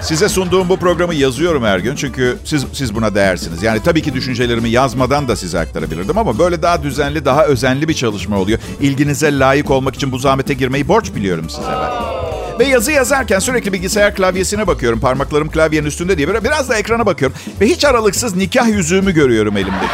size 0.00 0.28
sunduğum 0.28 0.68
bu 0.68 0.76
programı 0.76 1.14
yazıyorum 1.14 1.64
her 1.64 1.78
gün 1.78 1.96
çünkü 1.96 2.38
siz 2.44 2.64
siz 2.72 2.94
buna 2.94 3.14
değersiniz. 3.14 3.62
Yani 3.62 3.82
tabii 3.82 4.02
ki 4.02 4.14
düşüncelerimi 4.14 4.70
yazmadan 4.70 5.28
da 5.28 5.36
size 5.36 5.58
aktarabilirdim 5.58 6.18
ama 6.18 6.38
böyle 6.38 6.62
daha 6.62 6.82
düzenli, 6.82 7.24
daha 7.24 7.44
özenli 7.44 7.88
bir 7.88 7.94
çalışma 7.94 8.38
oluyor. 8.38 8.58
İlginize 8.80 9.38
layık 9.38 9.70
olmak 9.70 9.94
için 9.94 10.12
bu 10.12 10.18
zahmete 10.18 10.54
girmeyi 10.54 10.88
borç 10.88 11.14
biliyorum 11.14 11.50
size 11.50 11.68
ben. 11.72 12.58
Ve 12.58 12.64
yazı 12.64 12.92
yazarken 12.92 13.38
sürekli 13.38 13.72
bilgisayar 13.72 14.14
klavyesine 14.14 14.66
bakıyorum. 14.66 15.00
Parmaklarım 15.00 15.50
klavyenin 15.50 15.86
üstünde 15.86 16.18
diye. 16.18 16.44
Biraz 16.44 16.68
da 16.68 16.76
ekrana 16.76 17.06
bakıyorum. 17.06 17.36
Ve 17.60 17.66
hiç 17.66 17.84
aralıksız 17.84 18.36
nikah 18.36 18.68
yüzüğümü 18.68 19.14
görüyorum 19.14 19.56
elimdeki. 19.56 19.92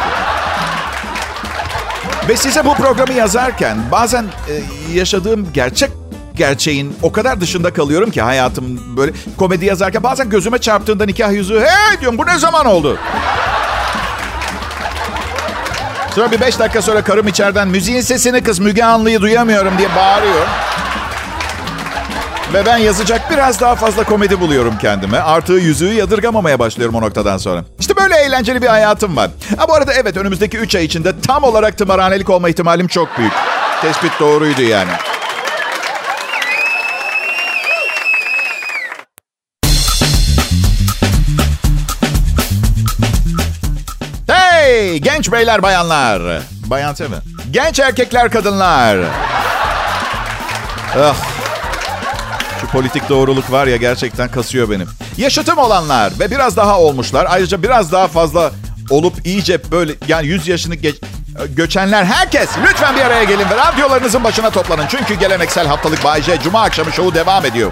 Ve 2.29 2.37
size 2.37 2.65
bu 2.65 2.73
programı 2.73 3.13
yazarken 3.13 3.77
bazen 3.91 4.23
e, 4.23 4.53
yaşadığım 4.93 5.47
gerçek 5.53 5.89
gerçeğin 6.37 6.95
o 7.01 7.11
kadar 7.11 7.41
dışında 7.41 7.73
kalıyorum 7.73 8.11
ki 8.11 8.21
hayatım 8.21 8.97
böyle 8.97 9.11
komedi 9.37 9.65
yazarken 9.65 10.03
bazen 10.03 10.29
gözüme 10.29 10.57
çarptığında 10.57 11.05
nikah 11.05 11.31
yüzüğü 11.31 11.59
hey 11.59 12.01
diyorum 12.01 12.17
bu 12.17 12.25
ne 12.25 12.39
zaman 12.39 12.65
oldu? 12.65 12.97
Sonra 16.15 16.31
bir 16.31 16.41
beş 16.41 16.59
dakika 16.59 16.81
sonra 16.81 17.01
karım 17.03 17.27
içeriden 17.27 17.67
müziğin 17.67 18.01
sesini 18.01 18.43
kız 18.43 18.59
Müge 18.59 18.83
Anlı'yı 18.83 19.21
duyamıyorum 19.21 19.77
diye 19.77 19.89
bağırıyor. 19.95 20.47
Ve 22.53 22.65
ben 22.65 22.77
yazacak 22.77 23.31
biraz 23.31 23.61
daha 23.61 23.75
fazla 23.75 24.03
komedi 24.03 24.39
buluyorum 24.39 24.73
kendime. 24.81 25.19
Artığı 25.19 25.53
yüzüğü 25.53 25.93
yadırgamamaya 25.93 26.59
başlıyorum 26.59 26.95
o 26.95 27.01
noktadan 27.01 27.37
sonra. 27.37 27.63
İşte 27.79 27.95
böyle 27.95 28.15
eğlenceli 28.15 28.61
bir 28.61 28.67
hayatım 28.67 29.17
var. 29.17 29.29
Ha 29.57 29.67
bu 29.67 29.73
arada 29.73 29.93
evet 29.93 30.17
önümüzdeki 30.17 30.57
3 30.57 30.75
ay 30.75 30.85
içinde 30.85 31.13
tam 31.27 31.43
olarak 31.43 31.77
tımarhanelik 31.77 32.29
olma 32.29 32.49
ihtimalim 32.49 32.87
çok 32.87 33.17
büyük. 33.17 33.33
Tespit 33.81 34.11
doğruydu 34.19 34.61
yani. 34.61 34.91
Genç 45.01 45.31
beyler 45.31 45.63
bayanlar. 45.63 46.41
Bayan 46.65 46.95
mi? 46.99 47.17
Genç 47.51 47.79
erkekler 47.79 48.31
kadınlar. 48.31 48.97
Ah, 50.99 51.15
şu 52.61 52.67
politik 52.67 53.09
doğruluk 53.09 53.51
var 53.51 53.67
ya 53.67 53.75
gerçekten 53.75 54.31
kasıyor 54.31 54.69
benim. 54.69 54.87
Yaşıtım 55.17 55.57
olanlar 55.57 56.13
ve 56.19 56.31
biraz 56.31 56.57
daha 56.57 56.79
olmuşlar. 56.79 57.27
Ayrıca 57.29 57.63
biraz 57.63 57.91
daha 57.91 58.07
fazla 58.07 58.51
olup 58.89 59.25
iyice 59.25 59.71
böyle 59.71 59.93
yani 60.07 60.27
100 60.27 60.47
yaşını 60.47 60.75
geç, 60.75 60.95
göçenler 61.49 62.05
herkes 62.05 62.49
lütfen 62.63 62.95
bir 62.95 63.01
araya 63.01 63.23
gelin 63.23 63.49
ve 63.49 63.55
radyolarınızın 63.55 64.23
başına 64.23 64.49
toplanın. 64.49 64.85
Çünkü 64.89 65.13
geleneksel 65.13 65.67
haftalık 65.67 66.03
Bay 66.03 66.21
J 66.21 66.39
Cuma 66.43 66.61
akşamı 66.61 66.91
şovu 66.91 67.13
devam 67.15 67.45
ediyor. 67.45 67.71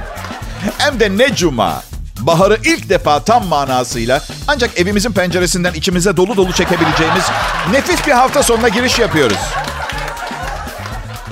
Hem 0.78 1.00
de 1.00 1.18
ne 1.18 1.36
cuma. 1.36 1.84
Baharı 2.20 2.58
ilk 2.66 2.90
defa 2.90 3.24
tam 3.24 3.48
manasıyla 3.48 4.22
ancak 4.48 4.80
evimizin 4.80 5.12
penceresinden 5.12 5.74
içimize 5.74 6.18
dolu 6.18 6.38
dolu 6.38 6.54
çekebileceğimiz 6.54 7.24
nefis 7.72 8.08
bir 8.08 8.12
hafta 8.12 8.44
sonuna 8.44 8.70
giriş 8.70 9.00
yapıyoruz. 9.00 9.38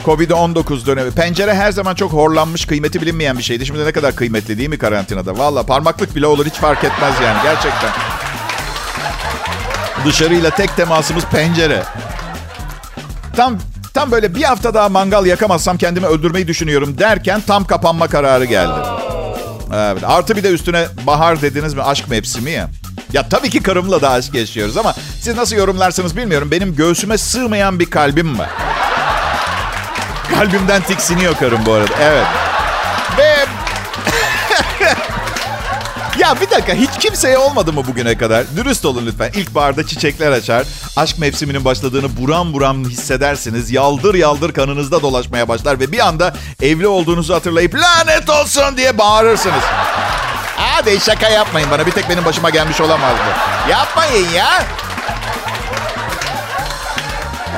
Covid-19 0.06 0.86
dönemi. 0.86 1.12
Pencere 1.12 1.54
her 1.54 1.72
zaman 1.72 1.96
çok 1.96 2.14
horlanmış, 2.14 2.66
kıymeti 2.66 3.02
bilinmeyen 3.02 3.38
bir 3.38 3.44
şeydi. 3.44 3.66
Şimdi 3.66 3.86
ne 3.86 3.92
kadar 3.92 4.16
kıymetli 4.16 4.58
değil 4.58 4.70
mi 4.70 4.78
karantinada? 4.78 5.38
Valla 5.38 5.64
parmaklık 5.64 6.16
bile 6.16 6.28
olur 6.28 6.46
hiç 6.46 6.54
fark 6.54 6.84
etmez 6.84 7.14
yani 7.24 7.38
gerçekten. 7.44 7.90
Dışarıyla 10.06 10.50
tek 10.50 10.76
temasımız 10.76 11.26
pencere. 11.26 11.84
Tam 13.36 13.60
tam 13.94 14.12
böyle 14.12 14.36
bir 14.36 14.44
hafta 14.44 14.74
daha 14.74 14.90
mangal 14.90 15.26
yakamazsam 15.26 15.78
kendimi 15.78 16.06
öldürmeyi 16.06 16.48
düşünüyorum 16.48 16.98
derken 16.98 17.42
tam 17.48 17.66
kapanma 17.66 18.08
kararı 18.08 18.46
geldi. 18.46 18.91
Evet. 19.74 20.04
Artı 20.04 20.36
bir 20.36 20.44
de 20.44 20.50
üstüne 20.50 20.88
bahar 21.08 21.42
dediniz 21.42 21.74
mi 21.74 21.84
aşk 21.84 22.08
mevsimi 22.10 22.52
ya. 22.52 22.70
Ya 23.14 23.30
tabii 23.30 23.50
ki 23.50 23.64
karımla 23.64 24.02
da 24.02 24.12
aşk 24.12 24.34
yaşıyoruz 24.34 24.78
ama 24.78 24.94
siz 25.22 25.36
nasıl 25.36 25.56
yorumlarsınız 25.56 26.18
bilmiyorum. 26.18 26.52
Benim 26.52 26.76
göğsüme 26.76 27.18
sığmayan 27.18 27.80
bir 27.80 27.86
kalbim 27.86 28.40
var. 28.40 28.50
Kalbimden 30.36 30.82
tiksiniyor 30.82 31.36
karım 31.36 31.66
bu 31.66 31.74
arada. 31.74 31.94
Evet. 32.02 32.26
Ya 36.22 36.42
bir 36.42 36.50
dakika 36.50 36.74
hiç 36.74 36.90
kimseye 37.00 37.38
olmadı 37.38 37.74
mı 37.74 37.88
bugüne 37.88 38.18
kadar? 38.18 38.46
Dürüst 38.56 38.86
olun 38.86 39.06
lütfen. 39.06 39.32
İlkbaharda 39.32 39.88
çiçekler 39.88 40.32
açar. 40.32 40.66
Aşk 40.98 41.20
mevsiminin 41.20 41.66
başladığını 41.66 42.18
buram 42.18 42.54
buram 42.54 42.86
hissedersiniz. 42.86 43.72
Yaldır 43.72 44.16
yaldır 44.16 44.54
kanınızda 44.54 45.02
dolaşmaya 45.02 45.48
başlar. 45.48 45.80
Ve 45.80 45.92
bir 45.92 46.00
anda 46.08 46.34
evli 46.62 46.88
olduğunuzu 46.88 47.34
hatırlayıp 47.34 47.76
lanet 47.76 48.30
olsun 48.30 48.78
diye 48.78 48.98
bağırırsınız. 48.98 49.64
Hadi 50.58 51.00
şaka 51.00 51.30
yapmayın 51.30 51.72
bana. 51.72 51.86
Bir 51.86 51.92
tek 51.92 52.10
benim 52.10 52.26
başıma 52.26 52.50
gelmiş 52.50 52.82
olamaz 52.82 53.14
bu. 53.28 53.72
Yapmayın 53.72 54.30
ya. 54.30 54.64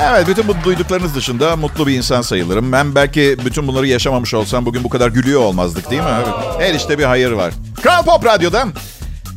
Evet, 0.01 0.27
bütün 0.27 0.47
bu 0.47 0.55
duyduklarınız 0.63 1.15
dışında 1.15 1.55
mutlu 1.55 1.87
bir 1.87 1.93
insan 1.93 2.21
sayılırım. 2.21 2.71
Ben 2.71 2.95
belki 2.95 3.37
bütün 3.45 3.67
bunları 3.67 3.87
yaşamamış 3.87 4.33
olsam 4.33 4.65
bugün 4.65 4.83
bu 4.83 4.89
kadar 4.89 5.09
gülüyor 5.09 5.41
olmazdık 5.41 5.91
değil 5.91 6.01
mi? 6.01 6.09
Evet. 6.17 6.69
Her 6.69 6.73
işte 6.73 6.99
bir 6.99 7.03
hayır 7.03 7.31
var. 7.31 7.53
Kral 7.83 8.03
Pop 8.03 8.25
Radyo'da 8.25 8.67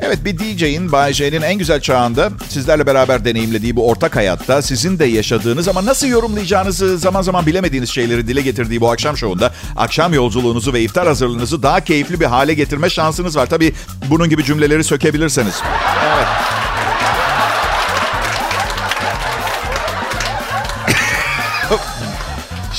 Evet 0.00 0.25
bir 0.25 0.38
DJ'in 0.38 0.92
Bay 0.92 1.12
J'nin 1.12 1.42
en 1.42 1.58
güzel 1.58 1.80
çağında 1.80 2.30
sizlerle 2.48 2.86
beraber 2.86 3.25
deneyimlediği 3.25 3.76
bu 3.76 3.88
ortak 3.88 4.16
hayatta 4.16 4.62
sizin 4.62 4.98
de 4.98 5.04
yaşadığınız 5.04 5.68
ama 5.68 5.84
nasıl 5.84 6.06
yorumlayacağınızı 6.06 6.98
zaman 6.98 7.22
zaman 7.22 7.46
bilemediğiniz 7.46 7.90
şeyleri 7.90 8.28
dile 8.28 8.40
getirdiği 8.40 8.80
bu 8.80 8.90
akşam 8.90 9.16
şovunda 9.16 9.52
akşam 9.76 10.14
yolculuğunuzu 10.14 10.72
ve 10.72 10.82
iftar 10.82 11.06
hazırlığınızı 11.06 11.62
daha 11.62 11.80
keyifli 11.80 12.20
bir 12.20 12.25
hale 12.26 12.54
getirme 12.54 12.90
şansınız 12.90 13.36
var. 13.36 13.46
Tabii 13.46 13.72
bunun 14.10 14.28
gibi 14.28 14.44
cümleleri 14.44 14.84
sökebilirseniz. 14.84 15.62
Evet. 16.06 16.26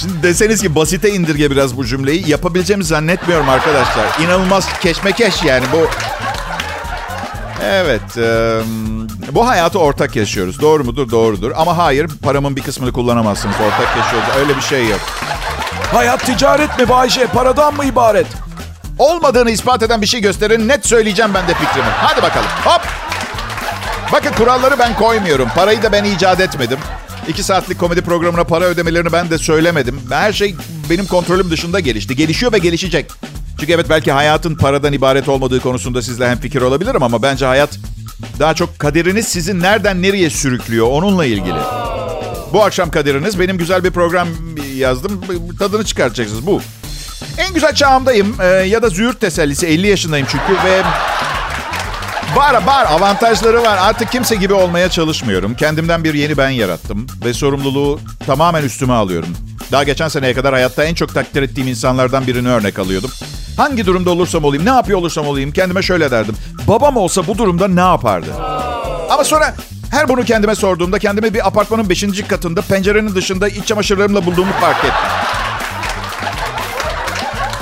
Şimdi 0.08 0.24
deseniz 0.24 0.62
ki 0.62 0.76
basite 0.76 1.10
indirge 1.10 1.52
biraz 1.52 1.78
bu 1.78 1.86
cümleyi 1.86 2.30
yapabileceğimi 2.30 2.84
zannetmiyorum 2.84 3.50
arkadaşlar. 3.50 4.06
İnanılmaz 4.24 4.68
keşmekeş 4.82 5.44
yani 5.44 5.66
bu. 5.72 5.88
Evet, 7.64 8.18
e, 8.18 8.60
bu 9.32 9.48
hayatı 9.48 9.80
ortak 9.80 10.16
yaşıyoruz. 10.16 10.62
Doğru 10.62 10.84
mudur? 10.84 11.12
Doğrudur. 11.12 11.52
Ama 11.56 11.78
hayır, 11.78 12.08
paramın 12.24 12.56
bir 12.56 12.62
kısmını 12.62 12.94
kullanamazsınız. 12.94 13.56
Ortak 13.56 13.98
yaşıyoruz. 13.98 14.30
Öyle 14.40 14.58
bir 14.58 14.62
şey 14.62 14.88
yok. 14.88 15.00
Hayat 15.94 16.26
ticaret 16.26 16.80
mi 16.80 16.90
Bayce? 16.90 17.28
Paradan 17.28 17.76
mı 17.76 17.86
ibaret? 17.86 18.28
Olmadığını 18.98 19.52
ispat 19.52 19.84
eden 19.84 20.02
bir 20.02 20.08
şey 20.08 20.22
gösterin. 20.22 20.68
Net 20.68 20.86
söyleyeceğim 20.88 21.32
ben 21.34 21.48
de 21.48 21.54
fikrimi. 21.54 21.90
Hadi 21.98 22.22
bakalım. 22.22 22.50
Hop. 22.66 22.82
Bakın 24.14 24.32
kuralları 24.38 24.80
ben 24.80 24.96
koymuyorum. 24.96 25.50
Parayı 25.56 25.84
da 25.84 25.92
ben 25.92 26.04
icat 26.04 26.40
etmedim. 26.40 26.80
İki 27.28 27.44
saatlik 27.44 27.80
komedi 27.80 28.02
programına 28.02 28.44
para 28.44 28.66
ödemelerini 28.66 29.12
ben 29.12 29.30
de 29.30 29.38
söylemedim. 29.38 30.02
Her 30.10 30.34
şey 30.34 30.56
benim 30.90 31.06
kontrolüm 31.06 31.52
dışında 31.52 31.80
gelişti. 31.80 32.16
Gelişiyor 32.16 32.52
ve 32.54 32.58
gelişecek. 32.58 33.12
Çünkü 33.60 33.74
evet 33.74 33.86
belki 33.90 34.12
hayatın 34.12 34.56
paradan 34.56 34.94
ibaret 34.94 35.30
olmadığı 35.30 35.60
konusunda 35.60 36.02
sizle 36.02 36.30
hem 36.30 36.38
fikir 36.38 36.62
olabilirim 36.62 37.04
ama 37.04 37.22
bence 37.22 37.46
hayat 37.46 37.80
daha 38.40 38.54
çok 38.54 38.80
kaderiniz 38.80 39.28
sizin 39.28 39.62
nereden 39.62 40.02
nereye 40.02 40.30
sürüklüyor 40.30 40.88
onunla 40.88 41.26
ilgili. 41.26 41.60
Bu 42.54 42.64
akşam 42.64 42.92
kaderiniz 42.92 43.40
benim 43.40 43.58
güzel 43.58 43.84
bir 43.84 43.92
program 43.92 44.28
yazdım. 44.76 45.22
Tadını 45.60 45.86
çıkartacaksınız 45.86 46.46
bu. 46.46 46.62
En 47.38 47.54
güzel 47.54 47.76
çağımdayım 47.76 48.36
ee, 48.42 48.46
ya 48.46 48.82
da 48.82 48.90
züğürt 48.90 49.22
tesellisi 49.22 49.68
50 49.68 49.88
yaşındayım 49.88 50.28
çünkü 50.32 50.54
ve 50.66 50.84
Var 52.38 52.66
var 52.66 52.86
avantajları 52.86 53.64
var. 53.64 53.78
Artık 53.78 54.12
kimse 54.12 54.36
gibi 54.36 54.54
olmaya 54.54 54.90
çalışmıyorum. 54.90 55.56
Kendimden 55.56 56.04
bir 56.04 56.14
yeni 56.14 56.38
ben 56.38 56.50
yarattım 56.50 57.08
ve 57.26 57.34
sorumluluğu 57.34 58.00
tamamen 58.26 58.64
üstüme 58.64 58.94
alıyorum. 58.94 59.30
Daha 59.72 59.84
geçen 59.84 60.08
seneye 60.08 60.34
kadar 60.34 60.54
hayatta 60.54 60.84
en 60.84 60.94
çok 60.94 61.14
takdir 61.14 61.42
ettiğim 61.42 61.68
insanlardan 61.68 62.28
birini 62.28 62.50
örnek 62.50 62.80
alıyordum. 62.80 63.12
Hangi 63.58 63.86
durumda 63.86 64.10
olursam 64.10 64.44
olayım, 64.44 64.66
ne 64.66 64.70
yapıyor 64.70 65.00
olursam 65.00 65.28
olayım 65.28 65.52
kendime 65.52 65.82
şöyle 65.82 66.12
derdim. 66.12 66.36
Babam 66.68 66.98
olsa 66.98 67.28
bu 67.28 67.38
durumda 67.38 67.68
ne 67.68 67.80
yapardı? 67.80 68.34
Ama 69.10 69.24
sonra 69.24 69.56
her 69.92 70.10
bunu 70.10 70.24
kendime 70.24 70.56
sorduğumda 70.56 71.00
kendimi 71.00 71.34
bir 71.34 71.48
apartmanın 71.48 71.90
5. 71.90 72.06
katında 72.28 72.62
pencerenin 72.62 73.16
dışında 73.16 73.48
iç 73.48 73.66
çamaşırlarımla 73.66 74.26
bulduğumu 74.26 74.52
fark 74.62 74.78
ettim. 74.78 74.92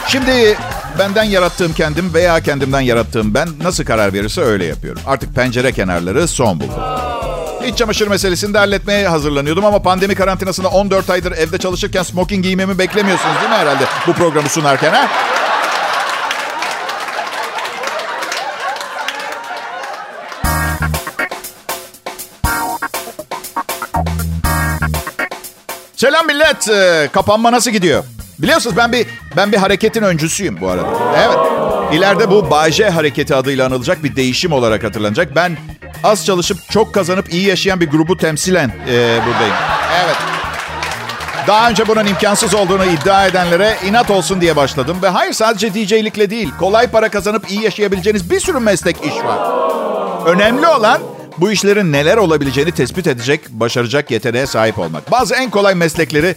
Şimdi 0.08 0.58
benden 1.00 1.24
yarattığım 1.24 1.74
kendim 1.74 2.14
veya 2.14 2.40
kendimden 2.40 2.82
yarattığım 2.82 3.34
ben 3.34 3.50
nasıl 3.64 3.86
karar 3.86 4.14
verirse 4.14 4.42
öyle 4.42 4.66
yapıyorum. 4.66 5.02
Artık 5.08 5.36
pencere 5.36 5.72
kenarları 5.72 6.28
son 6.28 6.60
buldu. 6.60 6.72
İç 7.68 7.78
çamaşır 7.78 8.08
meselesini 8.08 8.54
de 8.54 8.58
halletmeye 8.58 9.08
hazırlanıyordum 9.08 9.66
ama 9.66 9.82
pandemi 9.82 10.16
karantinasında 10.16 10.68
14 10.68 11.10
aydır 11.10 11.32
evde 11.32 11.58
çalışırken 11.58 12.04
smoking 12.04 12.44
giymemi 12.44 12.78
beklemiyorsunuz 12.80 13.36
değil 13.36 13.50
mi 13.50 13.56
herhalde 13.56 13.84
bu 14.08 14.14
programı 14.14 14.50
sunarken 14.50 14.94
ha? 14.94 15.08
Selam 25.96 26.28
millet. 26.28 26.70
Ee, 26.70 27.10
kapanma 27.14 27.52
nasıl 27.52 27.72
gidiyor? 27.72 28.04
Biliyorsunuz 28.40 28.78
ben 28.78 28.92
bir 28.92 29.08
ben 29.38 29.52
bir 29.52 29.58
hareketin 29.58 30.02
öncüsüyüm 30.02 30.62
bu 30.62 30.70
arada. 30.70 30.88
Evet. 31.18 31.38
İleride 31.94 32.32
bu 32.32 32.52
Bay 32.52 32.72
J 32.72 32.90
hareketi 32.90 33.36
adıyla 33.36 33.66
anılacak 33.66 34.04
bir 34.04 34.16
değişim 34.16 34.52
olarak 34.52 34.84
hatırlanacak. 34.84 35.36
Ben 35.36 35.58
az 36.04 36.26
çalışıp 36.26 36.58
çok 36.70 36.94
kazanıp 36.94 37.34
iyi 37.34 37.48
yaşayan 37.48 37.82
bir 37.82 37.90
grubu 37.90 38.18
temsilen 38.18 38.68
e, 38.70 39.20
buradayım. 39.28 39.56
Evet. 40.06 40.16
Daha 41.48 41.70
önce 41.70 41.88
bunun 41.88 42.06
imkansız 42.06 42.56
olduğunu 42.56 42.86
iddia 42.86 43.26
edenlere 43.26 43.78
inat 43.86 44.12
olsun 44.12 44.42
diye 44.42 44.56
başladım. 44.56 44.98
Ve 45.02 45.10
hayır 45.10 45.34
sadece 45.34 45.74
DJ'likle 45.74 46.30
değil, 46.30 46.52
kolay 46.60 46.88
para 46.88 47.10
kazanıp 47.10 47.52
iyi 47.52 47.64
yaşayabileceğiniz 47.64 48.30
bir 48.32 48.40
sürü 48.40 48.60
meslek 48.60 48.98
iş 49.06 49.14
var. 49.24 49.40
Önemli 50.26 50.68
olan 50.68 51.02
bu 51.38 51.52
işlerin 51.52 51.92
neler 51.92 52.18
olabileceğini 52.18 52.72
tespit 52.72 53.08
edecek, 53.08 53.42
başaracak 53.50 54.12
yeteneğe 54.12 54.48
sahip 54.48 54.80
olmak. 54.80 55.12
Bazı 55.12 55.36
en 55.36 55.50
kolay 55.50 55.76
meslekleri 55.76 56.36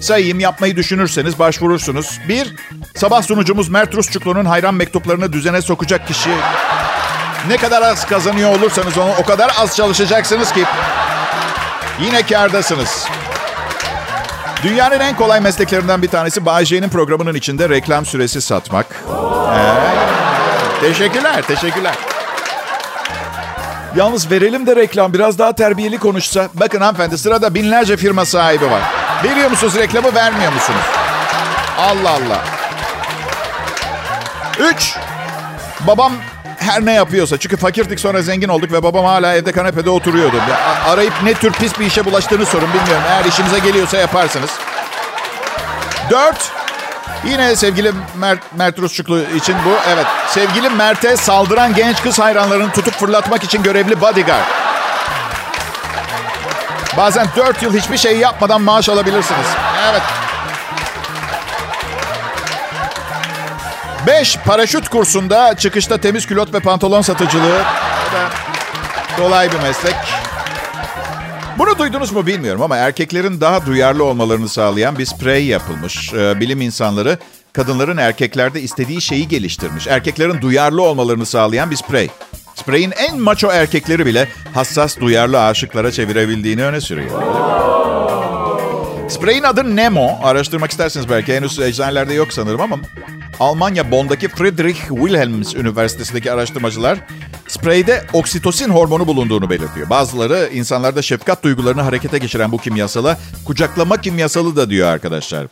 sayayım 0.00 0.40
yapmayı 0.40 0.76
düşünürseniz 0.76 1.38
başvurursunuz. 1.38 2.18
Bir, 2.28 2.54
sabah 2.96 3.22
sunucumuz 3.22 3.68
Mert 3.68 3.94
Rusçuklu'nun 3.94 4.44
hayran 4.44 4.74
mektuplarını 4.74 5.32
düzene 5.32 5.62
sokacak 5.62 6.08
kişi. 6.08 6.30
Ne 7.48 7.56
kadar 7.56 7.82
az 7.82 8.06
kazanıyor 8.06 8.58
olursanız 8.58 8.98
onu 8.98 9.12
o 9.22 9.24
kadar 9.24 9.50
az 9.58 9.76
çalışacaksınız 9.76 10.52
ki 10.52 10.64
yine 12.00 12.22
kardasınız. 12.22 13.06
Dünyanın 14.62 15.00
en 15.00 15.16
kolay 15.16 15.40
mesleklerinden 15.40 16.02
bir 16.02 16.08
tanesi 16.08 16.46
Bayece'nin 16.46 16.88
programının 16.88 17.34
içinde 17.34 17.68
reklam 17.68 18.06
süresi 18.06 18.40
satmak. 18.40 18.86
Ee, 19.54 20.80
teşekkürler, 20.80 21.42
teşekkürler. 21.42 21.94
Yalnız 23.98 24.30
verelim 24.30 24.66
de 24.66 24.76
reklam 24.76 25.12
biraz 25.12 25.38
daha 25.38 25.52
terbiyeli 25.52 25.98
konuşsa. 25.98 26.48
Bakın 26.54 26.80
hanımefendi 26.80 27.18
sırada 27.18 27.54
binlerce 27.54 27.96
firma 27.96 28.24
sahibi 28.24 28.70
var. 28.70 28.82
Veriyor 29.24 29.50
musunuz 29.50 29.74
reklamı 29.76 30.14
vermiyor 30.14 30.52
musunuz? 30.52 30.80
Allah 31.78 32.10
Allah. 32.10 32.44
Üç, 34.58 34.96
babam 35.86 36.12
her 36.58 36.84
ne 36.84 36.92
yapıyorsa. 36.92 37.38
Çünkü 37.38 37.56
fakirdik 37.56 38.00
sonra 38.00 38.22
zengin 38.22 38.48
olduk 38.48 38.72
ve 38.72 38.82
babam 38.82 39.04
hala 39.04 39.34
evde 39.34 39.52
kanepede 39.52 39.90
oturuyordu. 39.90 40.36
Arayıp 40.86 41.12
ne 41.24 41.34
tür 41.34 41.52
pis 41.52 41.78
bir 41.78 41.86
işe 41.86 42.04
bulaştığını 42.04 42.46
sorun 42.46 42.68
bilmiyorum. 42.68 43.04
Eğer 43.08 43.24
işinize 43.24 43.58
geliyorsa 43.58 43.96
yaparsınız. 43.96 44.50
Dört, 46.10 46.52
yine 47.24 47.56
sevgili 47.56 47.92
Mert, 48.16 48.40
Mert 48.56 48.78
Rusçuklu 48.78 49.20
için 49.36 49.56
bu. 49.64 49.70
Evet, 49.94 50.06
sevgili 50.28 50.70
Mert'e 50.70 51.16
saldıran 51.16 51.74
genç 51.74 52.02
kız 52.02 52.18
hayranlarını 52.18 52.72
tutup 52.72 52.94
fırlatmak 52.94 53.44
için 53.44 53.62
görevli 53.62 54.00
bodyguard. 54.00 54.44
Bazen 56.96 57.26
dört 57.36 57.62
yıl 57.62 57.74
hiçbir 57.74 57.96
şey 57.96 58.18
yapmadan 58.18 58.62
maaş 58.62 58.88
alabilirsiniz. 58.88 59.46
Evet. 59.90 60.02
Beş, 64.06 64.36
paraşüt 64.36 64.88
kursunda 64.88 65.54
çıkışta 65.56 65.98
temiz 65.98 66.26
külot 66.26 66.54
ve 66.54 66.60
pantolon 66.60 67.02
satıcılığı. 67.02 67.62
Kolay 69.16 69.52
bir 69.52 69.58
meslek. 69.58 69.94
Bunu 71.58 71.78
duydunuz 71.78 72.12
mu 72.12 72.26
bilmiyorum 72.26 72.62
ama 72.62 72.76
erkeklerin 72.76 73.40
daha 73.40 73.66
duyarlı 73.66 74.04
olmalarını 74.04 74.48
sağlayan 74.48 74.98
bir 74.98 75.06
sprey 75.06 75.46
yapılmış. 75.46 76.14
Ee, 76.14 76.40
bilim 76.40 76.60
insanları 76.60 77.18
kadınların 77.52 77.96
erkeklerde 77.96 78.62
istediği 78.62 79.00
şeyi 79.00 79.28
geliştirmiş. 79.28 79.86
Erkeklerin 79.86 80.40
duyarlı 80.40 80.82
olmalarını 80.82 81.26
sağlayan 81.26 81.70
bir 81.70 81.76
sprey. 81.76 82.08
Sprey'in 82.54 82.90
en 82.90 83.20
maço 83.20 83.50
erkekleri 83.50 84.06
bile 84.06 84.28
hassas, 84.54 85.00
duyarlı 85.00 85.44
aşıklara 85.44 85.92
çevirebildiğini 85.92 86.64
öne 86.64 86.80
sürüyor. 86.80 87.22
Sprey'in 89.08 89.42
adı 89.42 89.76
Nemo. 89.76 90.10
Araştırmak 90.22 90.70
isterseniz 90.70 91.10
belki 91.10 91.36
henüz 91.36 91.58
eczanelerde 91.58 92.14
yok 92.14 92.32
sanırım 92.32 92.60
ama 92.60 92.76
Almanya 93.40 93.90
Bonn'daki 93.90 94.28
Friedrich 94.28 94.80
Wilhelms 94.88 95.54
Üniversitesi'ndeki 95.54 96.32
araştırmacılar 96.32 96.98
spreyde 97.58 98.04
oksitosin 98.12 98.68
hormonu 98.70 99.06
bulunduğunu 99.06 99.50
belirtiyor. 99.50 99.90
Bazıları 99.90 100.50
insanlarda 100.52 101.02
şefkat 101.02 101.42
duygularını 101.42 101.82
harekete 101.82 102.18
geçiren 102.18 102.52
bu 102.52 102.58
kimyasala 102.58 103.18
kucaklama 103.44 104.00
kimyasalı 104.00 104.56
da 104.56 104.70
diyor 104.70 104.88
arkadaşlar. 104.88 105.46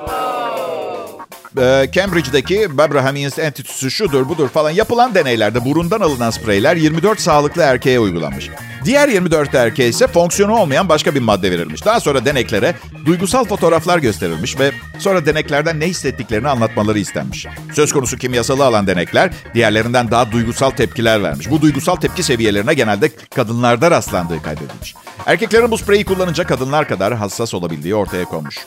Ee, 1.60 1.88
Cambridge'deki 1.92 2.78
Babraham 2.78 3.16
Enstitüsü 3.16 3.90
şudur 3.90 4.28
budur 4.28 4.48
falan 4.48 4.70
yapılan 4.70 5.14
deneylerde 5.14 5.64
burundan 5.64 6.00
alınan 6.00 6.30
spreyler 6.30 6.76
24 6.76 7.20
sağlıklı 7.20 7.62
erkeğe 7.62 8.00
uygulanmış. 8.00 8.50
Diğer 8.84 9.08
24 9.08 9.54
erkeğe 9.54 9.88
ise 9.88 10.06
fonksiyonu 10.06 10.54
olmayan 10.56 10.88
başka 10.88 11.14
bir 11.14 11.20
madde 11.20 11.50
verilmiş. 11.50 11.84
Daha 11.84 12.00
sonra 12.00 12.24
deneklere 12.24 12.74
duygusal 13.04 13.44
fotoğraflar 13.44 13.98
gösterilmiş 13.98 14.58
ve 14.58 14.72
sonra 14.98 15.26
deneklerden 15.26 15.80
ne 15.80 15.86
hissettiklerini 15.86 16.48
anlatmaları 16.48 16.98
istenmiş. 16.98 17.46
Söz 17.74 17.92
konusu 17.92 18.18
kimyasalı 18.18 18.64
alan 18.64 18.86
denekler 18.86 19.30
diğerlerinden 19.54 20.10
daha 20.10 20.32
duygusal 20.32 20.70
tepkiler 20.70 21.22
vermiş. 21.22 21.50
Bu 21.50 21.62
duygusal 21.62 21.96
tepki 21.96 22.22
seviyelerine 22.22 22.74
genelde 22.74 23.10
kadınlarda 23.34 23.90
rastlandığı 23.90 24.42
kaydedilmiş. 24.42 24.94
Erkeklerin 25.26 25.70
bu 25.70 25.78
spreyi 25.78 26.04
kullanınca 26.04 26.44
kadınlar 26.44 26.88
kadar 26.88 27.14
hassas 27.14 27.54
olabildiği 27.54 27.94
ortaya 27.94 28.24
konmuş. 28.24 28.58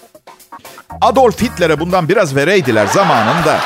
Adolf 1.01 1.41
Hitler'e 1.41 1.79
bundan 1.79 2.09
biraz 2.09 2.35
vereydiler 2.35 2.85
zamanında. 2.85 3.59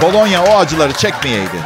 Polonya 0.00 0.44
o 0.44 0.58
acıları 0.58 0.92
çekmeyeydi. 0.92 1.56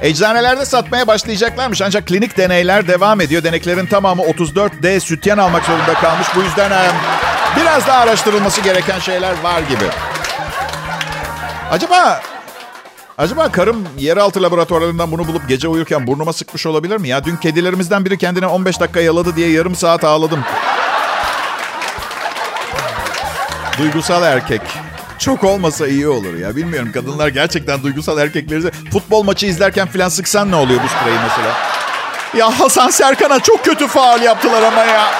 Eczanelerde 0.00 0.64
satmaya 0.64 1.06
başlayacaklarmış 1.06 1.82
ancak 1.82 2.06
klinik 2.06 2.36
deneyler 2.36 2.88
devam 2.88 3.20
ediyor. 3.20 3.42
Deneklerin 3.44 3.86
tamamı 3.86 4.22
34D 4.22 5.00
sütyen 5.00 5.38
almak 5.38 5.64
zorunda 5.64 5.94
kalmış. 5.94 6.26
Bu 6.36 6.42
yüzden 6.42 6.72
biraz 7.56 7.86
daha 7.86 7.98
araştırılması 7.98 8.60
gereken 8.60 8.98
şeyler 8.98 9.40
var 9.42 9.60
gibi. 9.60 9.84
Acaba 11.70 12.20
Acaba 13.18 13.52
karım 13.52 13.88
yeraltı 13.98 14.42
laboratuvarlarından 14.42 15.12
bunu 15.12 15.28
bulup 15.28 15.48
gece 15.48 15.68
uyurken 15.68 16.06
burnuma 16.06 16.32
sıkmış 16.32 16.66
olabilir 16.66 16.96
mi? 16.96 17.08
Ya 17.08 17.24
dün 17.24 17.36
kedilerimizden 17.36 18.04
biri 18.04 18.18
kendine 18.18 18.46
15 18.46 18.80
dakika 18.80 19.00
yaladı 19.00 19.36
diye 19.36 19.50
yarım 19.50 19.74
saat 19.74 20.04
ağladım. 20.04 20.44
Duygusal 23.78 24.22
erkek. 24.22 24.62
Çok 25.18 25.44
olmasa 25.44 25.88
iyi 25.88 26.08
olur 26.08 26.34
ya. 26.34 26.56
Bilmiyorum 26.56 26.92
kadınlar 26.92 27.28
gerçekten 27.28 27.82
duygusal 27.82 28.18
erkekleri... 28.18 28.70
Futbol 28.92 29.22
maçı 29.22 29.46
izlerken 29.46 29.88
filan 29.88 30.08
sıksan 30.08 30.50
ne 30.50 30.56
oluyor 30.56 30.80
bu 30.84 30.88
spreyi 30.88 31.18
mesela? 31.22 31.52
Ya 32.36 32.60
Hasan 32.60 32.90
Serkan'a 32.90 33.40
çok 33.40 33.64
kötü 33.64 33.88
faal 33.88 34.22
yaptılar 34.22 34.62
ama 34.62 34.80
ya. 34.80 35.06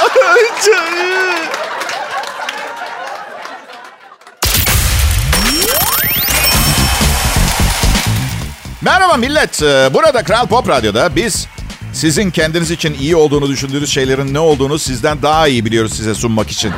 Merhaba 8.82 9.16
millet. 9.16 9.62
Ee, 9.62 9.90
burada 9.94 10.22
Kral 10.22 10.46
Pop 10.46 10.68
Radyo'da 10.68 11.16
biz 11.16 11.46
sizin 11.92 12.30
kendiniz 12.30 12.70
için 12.70 12.94
iyi 12.94 13.16
olduğunu 13.16 13.48
düşündüğünüz 13.48 13.90
şeylerin 13.90 14.34
ne 14.34 14.38
olduğunu 14.38 14.78
sizden 14.78 15.22
daha 15.22 15.48
iyi 15.48 15.64
biliyoruz 15.64 15.96
size 15.96 16.14
sunmak 16.14 16.50
için. 16.50 16.72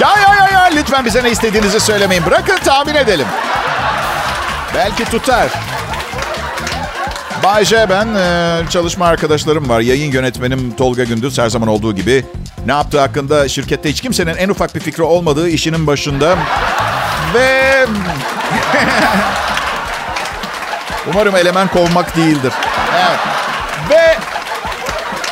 Ya 0.00 0.08
ya 0.20 0.34
ya 0.34 0.48
ya 0.52 0.70
lütfen 0.76 1.04
bize 1.04 1.24
ne 1.24 1.30
istediğinizi 1.30 1.80
söylemeyin. 1.80 2.26
Bırakın 2.26 2.56
tahmin 2.64 2.94
edelim. 2.94 3.26
Belki 4.74 5.04
tutar. 5.04 5.48
Bay 7.44 7.64
J 7.64 7.90
ben. 7.90 8.08
Ee, 8.14 8.62
çalışma 8.70 9.06
arkadaşlarım 9.06 9.68
var. 9.68 9.80
Yayın 9.80 10.12
yönetmenim 10.12 10.76
Tolga 10.76 11.04
Gündüz 11.04 11.38
her 11.38 11.48
zaman 11.48 11.68
olduğu 11.68 11.94
gibi. 11.94 12.24
Ne 12.66 12.72
yaptığı 12.72 13.00
hakkında 13.00 13.48
şirkette 13.48 13.90
hiç 13.90 14.00
kimsenin 14.00 14.36
en 14.36 14.48
ufak 14.48 14.74
bir 14.74 14.80
fikri 14.80 15.02
olmadığı 15.02 15.48
işinin 15.48 15.86
başında. 15.86 16.36
Ve... 17.34 17.86
Umarım 21.10 21.36
eleman 21.36 21.68
kovmak 21.68 22.16
değildir. 22.16 22.52
Evet. 22.94 23.18
Ve 23.90 24.16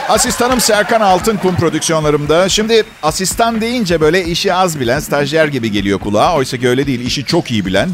Asistanım 0.08 0.60
Serkan 0.60 1.00
Altınkum 1.00 1.56
prodüksiyonlarımda. 1.56 2.48
Şimdi 2.48 2.84
asistan 3.02 3.60
deyince 3.60 4.00
böyle 4.00 4.24
işi 4.24 4.54
az 4.54 4.80
bilen 4.80 5.00
stajyer 5.00 5.46
gibi 5.46 5.72
geliyor 5.72 5.98
kulağa. 5.98 6.34
Oysa 6.34 6.56
ki 6.56 6.68
öyle 6.68 6.86
değil. 6.86 7.00
İşi 7.00 7.24
çok 7.24 7.50
iyi 7.50 7.66
bilen. 7.66 7.88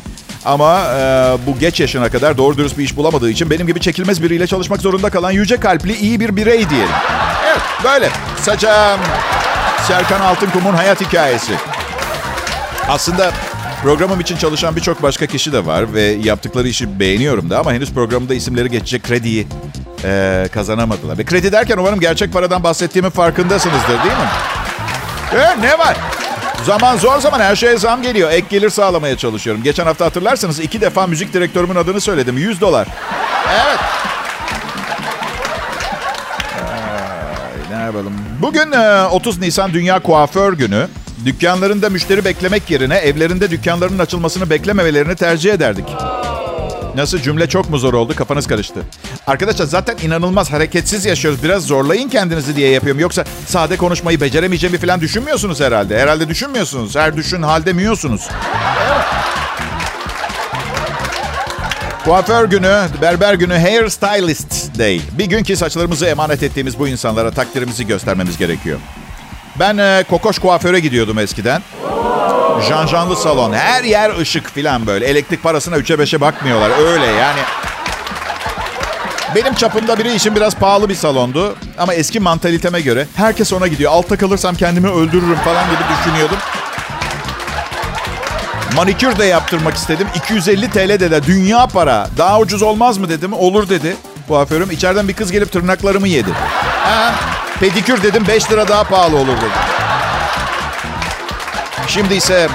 Ama 0.45 0.81
e, 0.81 1.01
bu 1.47 1.59
geç 1.59 1.81
yaşına 1.81 2.09
kadar 2.11 2.39
doğru 2.39 2.59
dürüst 2.59 2.79
bir 2.79 2.85
iş 2.85 2.97
bulamadığı 2.97 3.31
için 3.31 3.51
benim 3.51 3.67
gibi 3.67 3.81
çekilmez 3.81 4.23
biriyle 4.23 4.47
çalışmak 4.47 4.81
zorunda 4.81 5.11
kalan 5.11 5.31
yüce 5.31 5.57
kalpli 5.57 5.97
iyi 5.97 6.21
bir 6.21 6.37
birey 6.37 6.71
diyelim. 6.71 6.95
Evet 7.47 7.61
böyle. 7.85 8.11
Saça 8.43 8.99
Serkan 9.89 10.21
Altınkum'un 10.21 10.73
hayat 10.75 11.01
hikayesi. 11.01 11.53
Aslında 12.89 13.33
programım 13.85 14.21
için 14.21 14.37
çalışan 14.37 14.77
birçok 14.77 15.03
başka 15.03 15.27
kişi 15.27 15.53
de 15.53 15.67
var 15.67 15.95
ve 15.95 16.03
yaptıkları 16.03 16.69
işi 16.69 17.01
beğeniyorum 17.01 17.51
da 17.51 17.59
ama 17.59 17.73
henüz 17.73 17.93
programda 17.93 18.35
isimleri 18.35 18.71
geçecek 18.71 19.03
krediyi 19.03 19.47
e, 20.05 20.49
kazanamadılar. 20.53 21.19
Ve 21.19 21.25
kredi 21.25 21.53
derken 21.53 21.79
umarım 21.79 22.01
gerçek 22.01 22.33
paradan 22.33 22.65
bahsettiğimin 22.65 23.11
farkındasınızdır 23.11 23.89
değil 23.89 24.17
mi? 24.17 24.29
Evet 25.35 25.57
ne 25.61 25.79
var? 25.79 25.97
Zaman 26.67 26.97
zor 26.97 27.21
zaman 27.21 27.41
her 27.41 27.57
şeye 27.57 27.77
zam 27.77 28.03
geliyor. 28.03 28.31
Ek 28.31 28.47
gelir 28.51 28.71
sağlamaya 28.71 29.17
çalışıyorum. 29.17 29.63
Geçen 29.63 29.85
hafta 29.85 30.05
hatırlarsanız 30.05 30.61
iki 30.61 30.81
defa 30.81 31.07
müzik 31.07 31.33
direktörümün 31.33 31.75
adını 31.75 32.01
söyledim. 32.01 32.39
100 32.39 32.61
dolar. 32.61 32.89
Evet. 33.55 33.79
Ay, 36.73 37.79
ne 37.79 37.83
yapalım? 37.83 38.13
Bugün 38.43 38.73
30 39.11 39.39
Nisan 39.39 39.73
Dünya 39.73 39.99
Kuaför 39.99 40.53
Günü. 40.53 40.89
Dükkanlarında 41.25 41.91
müşteri 41.91 42.25
beklemek 42.25 42.71
yerine 42.71 42.97
evlerinde 42.97 43.51
dükkanlarının 43.51 43.99
açılmasını 43.99 44.51
beklememelerini 44.51 45.17
tercih 45.17 45.53
ederdik. 45.53 45.85
Nasıl 46.97 47.19
cümle 47.19 47.49
çok 47.49 47.71
mu 47.71 47.79
zor 47.79 47.95
oldu? 47.95 48.17
Kafanız 48.17 48.47
karıştı. 48.47 48.81
Arkadaşlar 49.27 49.67
zaten 49.67 49.97
inanılmaz 50.03 50.53
hareketsiz 50.53 51.05
yaşıyoruz. 51.05 51.43
Biraz 51.43 51.67
zorlayın 51.67 52.09
kendinizi 52.09 52.57
diye 52.57 52.71
yapıyorum. 52.71 53.01
Yoksa 53.01 53.25
sade 53.47 53.77
konuşmayı 53.77 54.21
beceremeyeceğimi 54.21 54.79
falan 54.79 55.01
düşünmüyorsunuz 55.01 55.61
herhalde. 55.61 55.99
Herhalde 55.99 56.29
düşünmüyorsunuz. 56.29 56.97
Her 56.97 57.17
düşün 57.17 57.43
halde 57.43 57.73
miyorsunuz. 57.73 58.29
Kuaför 62.05 62.45
günü, 62.45 62.87
berber 63.03 63.35
günü, 63.35 63.55
hair 63.55 63.89
stylist 63.89 64.79
day. 64.79 65.01
Bir 65.19 65.25
gün 65.27 65.43
ki 65.43 65.57
saçlarımızı 65.57 66.07
emanet 66.07 66.43
ettiğimiz 66.43 66.79
bu 66.79 66.89
insanlara 66.89 67.31
takdirimizi 67.31 67.87
göstermemiz 67.87 68.39
gerekiyor. 68.39 68.79
Ben 69.61 69.79
e, 69.79 70.05
kokoş 70.11 70.39
kuaföre 70.39 70.81
gidiyordum 70.81 71.19
eskiden. 71.19 71.63
Janjanlı 72.69 73.17
salon. 73.17 73.53
Her 73.53 73.85
yer 73.85 74.19
ışık 74.19 74.55
filan 74.55 74.87
böyle. 74.87 75.07
Elektrik 75.07 75.43
parasına 75.43 75.77
3'e 75.77 75.97
5'e 75.97 76.21
bakmıyorlar. 76.21 76.71
Öyle 76.93 77.07
yani. 77.07 77.41
Benim 79.35 79.55
çapımda 79.55 79.99
biri 79.99 80.15
için 80.15 80.37
biraz 80.37 80.55
pahalı 80.55 80.89
bir 80.89 80.95
salondu. 80.95 81.57
Ama 81.79 81.95
eski 81.95 82.21
mantaliteme 82.21 82.81
göre 82.81 83.07
herkes 83.17 83.53
ona 83.53 83.67
gidiyor. 83.67 83.93
Altta 83.93 84.17
kalırsam 84.17 84.55
kendimi 84.55 84.89
öldürürüm 84.89 85.39
falan 85.45 85.65
gibi 85.65 85.83
düşünüyordum. 85.99 86.37
Manikür 88.77 89.19
de 89.19 89.25
yaptırmak 89.25 89.75
istedim. 89.75 90.07
250 90.15 90.71
TL 90.71 90.89
dedi. 90.89 91.21
Dünya 91.27 91.67
para. 91.67 92.09
Daha 92.19 92.39
ucuz 92.41 92.63
olmaz 92.63 92.99
mı 92.99 93.09
dedim. 93.09 93.33
Olur 93.33 93.69
dedi 93.69 93.97
kuaförüm. 94.29 94.71
İçeriden 94.71 95.09
bir 95.09 95.13
kız 95.15 95.33
gelip 95.33 95.53
tırnaklarımı 95.53 96.09
yedi. 96.09 96.31
Ha, 96.85 97.15
pedikür 97.65 98.03
dedim 98.03 98.25
5 98.29 98.51
lira 98.51 98.69
daha 98.69 98.85
pahalı 98.85 99.17
olur 99.17 99.37
dedi. 99.37 99.59
Şimdi 101.89 102.15
ise 102.15 102.49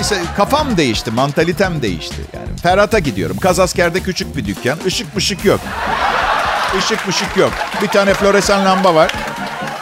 ise 0.00 0.22
kafam 0.36 0.76
değişti, 0.76 1.10
mantalitem 1.10 1.82
değişti. 1.82 2.16
Yani 2.32 2.58
Ferhat'a 2.62 2.98
gidiyorum. 2.98 3.36
Kazaskerde 3.36 4.00
küçük 4.00 4.36
bir 4.36 4.46
dükkan. 4.46 4.78
Işık 4.86 5.14
mışık 5.14 5.44
yok. 5.44 5.60
Işık 6.78 7.06
mışık 7.06 7.36
yok. 7.36 7.52
Bir 7.82 7.88
tane 7.88 8.14
floresan 8.14 8.64
lamba 8.64 8.94
var. 8.94 9.12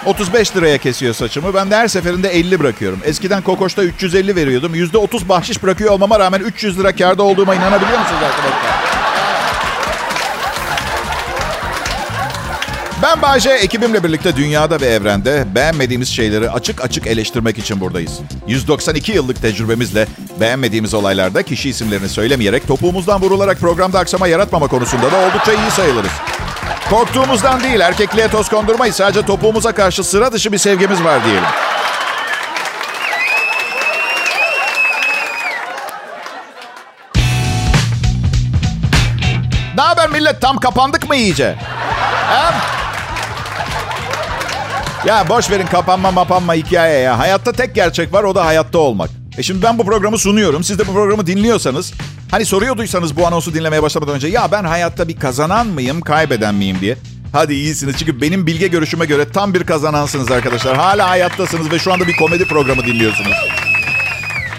35 0.06 0.56
liraya 0.56 0.78
kesiyor 0.78 1.14
saçımı. 1.14 1.54
Ben 1.54 1.70
de 1.70 1.76
her 1.76 1.88
seferinde 1.88 2.28
50 2.28 2.60
bırakıyorum. 2.60 3.00
Eskiden 3.04 3.42
Kokoş'ta 3.42 3.82
350 3.82 4.36
veriyordum. 4.36 4.74
%30 4.74 5.28
bahşiş 5.28 5.62
bırakıyor 5.62 5.90
olmama 5.92 6.18
rağmen 6.18 6.40
300 6.40 6.78
lira 6.78 6.96
karda 6.96 7.22
olduğuma 7.22 7.54
inanabiliyor 7.54 7.98
musunuz 7.98 8.22
arkadaşlar? 8.22 8.99
Ben 13.02 13.22
Bayce, 13.22 13.50
ekibimle 13.50 14.04
birlikte 14.04 14.36
dünyada 14.36 14.80
ve 14.80 14.86
evrende 14.86 15.44
beğenmediğimiz 15.54 16.08
şeyleri 16.08 16.50
açık 16.50 16.84
açık 16.84 17.06
eleştirmek 17.06 17.58
için 17.58 17.80
buradayız. 17.80 18.20
192 18.46 19.12
yıllık 19.12 19.42
tecrübemizle 19.42 20.06
beğenmediğimiz 20.40 20.94
olaylarda 20.94 21.42
kişi 21.42 21.68
isimlerini 21.68 22.08
söylemeyerek 22.08 22.68
topuğumuzdan 22.68 23.22
vurularak 23.22 23.60
programda 23.60 23.98
aksama 23.98 24.26
yaratmama 24.28 24.68
konusunda 24.68 25.12
da 25.12 25.16
oldukça 25.16 25.52
iyi 25.52 25.70
sayılırız. 25.70 26.10
Korktuğumuzdan 26.90 27.62
değil, 27.62 27.80
erkekliğe 27.80 28.28
toz 28.28 28.48
kondurmayız. 28.48 28.96
Sadece 28.96 29.22
topuğumuza 29.22 29.72
karşı 29.72 30.04
sıra 30.04 30.32
dışı 30.32 30.52
bir 30.52 30.58
sevgimiz 30.58 31.04
var 31.04 31.24
diyelim. 31.24 31.44
Ne 39.76 39.82
haber 39.82 40.10
millet? 40.10 40.40
Tam 40.40 40.56
kapandık 40.56 41.08
mı 41.08 41.16
iyice? 41.16 41.56
Ya 45.04 45.28
boş 45.28 45.50
verin 45.50 45.66
kapanma 45.66 46.10
mapanma 46.10 46.54
hikaye 46.54 46.98
ya. 46.98 47.18
Hayatta 47.18 47.52
tek 47.52 47.74
gerçek 47.74 48.12
var 48.12 48.24
o 48.24 48.34
da 48.34 48.46
hayatta 48.46 48.78
olmak. 48.78 49.10
E 49.38 49.42
şimdi 49.42 49.62
ben 49.62 49.78
bu 49.78 49.84
programı 49.84 50.18
sunuyorum. 50.18 50.64
Siz 50.64 50.78
de 50.78 50.86
bu 50.86 50.92
programı 50.92 51.26
dinliyorsanız 51.26 51.92
hani 52.30 52.44
soruyorduysanız 52.44 53.16
bu 53.16 53.26
anonsu 53.26 53.54
dinlemeye 53.54 53.82
başlamadan 53.82 54.14
önce 54.14 54.28
ya 54.28 54.52
ben 54.52 54.64
hayatta 54.64 55.08
bir 55.08 55.16
kazanan 55.16 55.66
mıyım, 55.66 56.00
kaybeden 56.00 56.54
miyim 56.54 56.76
diye. 56.80 56.96
Hadi 57.32 57.54
iyisiniz 57.54 57.96
çünkü 57.98 58.20
benim 58.20 58.46
bilge 58.46 58.66
görüşüme 58.66 59.06
göre 59.06 59.28
tam 59.32 59.54
bir 59.54 59.64
kazanansınız 59.64 60.30
arkadaşlar. 60.30 60.76
Hala 60.76 61.10
hayattasınız 61.10 61.72
ve 61.72 61.78
şu 61.78 61.92
anda 61.92 62.06
bir 62.06 62.16
komedi 62.16 62.44
programı 62.44 62.82
dinliyorsunuz. 62.82 63.32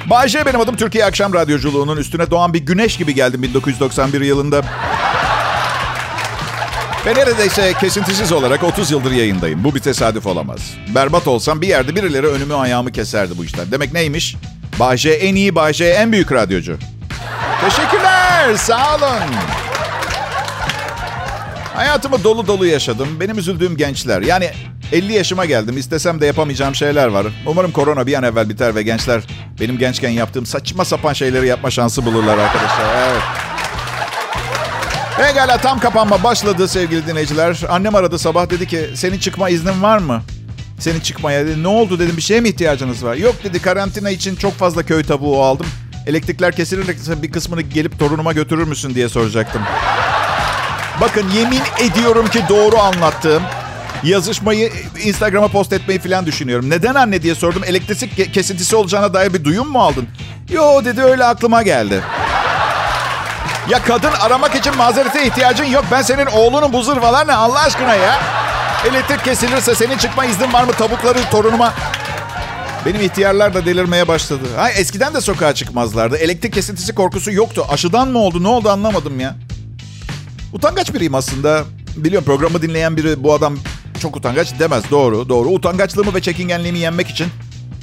Bayce 0.10 0.46
benim 0.46 0.60
adım 0.60 0.76
Türkiye 0.76 1.06
Akşam 1.06 1.34
Radyoculuğu'nun 1.34 1.98
üstüne 1.98 2.32
doğan 2.32 2.54
bir 2.54 2.60
güneş 2.60 2.98
gibi 2.98 3.16
geldim 3.16 3.44
1991 3.44 4.22
yılında. 4.22 4.62
Ve 7.06 7.14
neredeyse 7.14 7.74
kesintisiz 7.80 8.32
olarak 8.32 8.64
30 8.64 8.92
yıldır 8.92 9.12
yayındayım. 9.12 9.64
Bu 9.64 9.76
bir 9.76 9.80
tesadüf 9.80 10.26
olamaz. 10.28 10.60
Berbat 10.96 11.28
olsam 11.28 11.62
bir 11.62 11.68
yerde 11.68 11.96
birileri 11.96 12.28
önümü 12.28 12.54
ayağımı 12.54 12.92
keserdi 12.92 13.38
bu 13.38 13.46
işten. 13.46 13.72
Demek 13.72 13.94
neymiş? 13.94 14.36
Bahçe 14.80 15.10
en 15.10 15.36
iyi, 15.36 15.56
Bahçe 15.56 15.86
en 15.86 16.12
büyük 16.12 16.32
radyocu. 16.32 16.78
Teşekkürler, 17.62 18.56
sağ 18.58 18.96
olun. 18.96 19.36
Hayatımı 21.76 22.24
dolu 22.24 22.48
dolu 22.48 22.66
yaşadım. 22.66 23.08
Benim 23.20 23.38
üzüldüğüm 23.38 23.78
gençler. 23.78 24.22
Yani 24.22 24.50
50 24.92 25.14
yaşıma 25.14 25.46
geldim. 25.46 25.78
İstesem 25.78 26.22
de 26.22 26.26
yapamayacağım 26.26 26.76
şeyler 26.76 27.08
var. 27.08 27.28
Umarım 27.46 27.72
korona 27.72 28.08
bir 28.08 28.14
an 28.14 28.24
evvel 28.24 28.50
biter 28.50 28.76
ve 28.76 28.84
gençler 28.84 29.24
benim 29.60 29.78
gençken 29.78 30.10
yaptığım 30.10 30.46
saçma 30.46 30.86
sapan 30.86 31.14
şeyleri 31.14 31.48
yapma 31.48 31.72
şansı 31.72 32.06
bulurlar 32.06 32.38
arkadaşlar. 32.38 32.86
Evet. 33.10 33.51
Pekala 35.28 35.58
tam 35.58 35.80
kapanma 35.80 36.24
başladı 36.24 36.68
sevgili 36.68 37.08
dinleyiciler. 37.08 37.62
Annem 37.70 37.96
aradı 37.96 38.20
sabah 38.20 38.50
dedi 38.50 38.68
ki 38.68 38.90
senin 38.96 39.20
çıkma 39.20 39.50
iznin 39.50 39.82
var 39.82 39.98
mı? 39.98 40.22
Senin 40.80 41.00
çıkmaya 41.00 41.46
dedi. 41.46 41.64
Ne 41.64 41.68
oldu 41.68 42.00
dedim 42.00 42.18
bir 42.18 42.22
şeye 42.22 42.42
mi 42.42 42.50
ihtiyacınız 42.50 43.06
var? 43.06 43.16
Yok 43.16 43.36
dedi 43.44 43.62
karantina 43.62 44.10
için 44.10 44.36
çok 44.36 44.54
fazla 44.54 44.84
köy 44.84 45.04
tavuğu 45.04 45.44
aldım. 45.44 45.66
Elektrikler 46.08 46.56
kesilirse 46.56 47.22
bir 47.22 47.32
kısmını 47.32 47.62
gelip 47.62 48.00
torunuma 48.00 48.34
götürür 48.34 48.68
müsün 48.68 48.96
diye 48.96 49.10
soracaktım. 49.10 49.62
Bakın 51.02 51.30
yemin 51.36 51.62
ediyorum 51.80 52.28
ki 52.28 52.44
doğru 52.50 52.78
anlattığım 52.78 53.44
yazışmayı 54.04 54.72
Instagram'a 55.04 55.48
post 55.48 55.74
etmeyi 55.74 56.00
falan 56.00 56.26
düşünüyorum. 56.26 56.70
Neden 56.70 56.96
anne 56.96 57.22
diye 57.22 57.36
sordum. 57.36 57.64
Elektrik 57.66 58.34
kesintisi 58.34 58.76
olacağına 58.76 59.14
dair 59.14 59.34
bir 59.34 59.44
duyum 59.44 59.68
mu 59.68 59.80
aldın? 59.80 60.08
Yo 60.52 60.86
dedi 60.86 61.02
öyle 61.02 61.24
aklıma 61.24 61.64
geldi. 61.64 62.02
Ya 63.72 63.84
kadın 63.84 64.12
aramak 64.22 64.56
için 64.56 64.78
mazerete 64.78 65.28
ihtiyacın 65.28 65.66
yok. 65.66 65.86
Ben 65.92 66.02
senin 66.02 66.26
oğlunun 66.26 66.74
bu 66.74 66.84
zırvalar 66.84 67.28
ne 67.28 67.34
Allah 67.34 67.60
aşkına 67.60 67.96
ya? 67.96 68.20
Elektrik 68.90 69.24
kesilirse 69.26 69.76
senin 69.76 69.98
çıkma 69.98 70.26
iznin 70.26 70.54
var 70.54 70.64
mı 70.64 70.72
tavukları 70.72 71.18
torunuma? 71.32 71.74
Benim 72.86 73.02
ihtiyarlar 73.02 73.54
da 73.54 73.66
delirmeye 73.66 74.08
başladı. 74.08 74.44
Ha, 74.56 74.70
eskiden 74.70 75.14
de 75.14 75.22
sokağa 75.22 75.54
çıkmazlardı. 75.54 76.18
Elektrik 76.18 76.54
kesintisi 76.54 76.96
korkusu 76.96 77.32
yoktu. 77.32 77.66
Aşıdan 77.70 78.08
mı 78.08 78.20
oldu 78.20 78.44
ne 78.44 78.48
oldu 78.48 78.70
anlamadım 78.70 79.20
ya. 79.20 79.36
Utangaç 80.54 80.94
biriyim 80.94 81.16
aslında. 81.16 81.64
Biliyorum 81.96 82.26
programı 82.26 82.62
dinleyen 82.62 82.98
biri 82.98 83.24
bu 83.24 83.34
adam 83.34 83.58
çok 84.02 84.16
utangaç 84.16 84.60
demez. 84.60 84.84
Doğru 84.92 85.30
doğru. 85.30 85.50
Utangaçlığımı 85.50 86.14
ve 86.14 86.22
çekingenliğimi 86.22 86.80
yenmek 86.80 87.08
için 87.08 87.28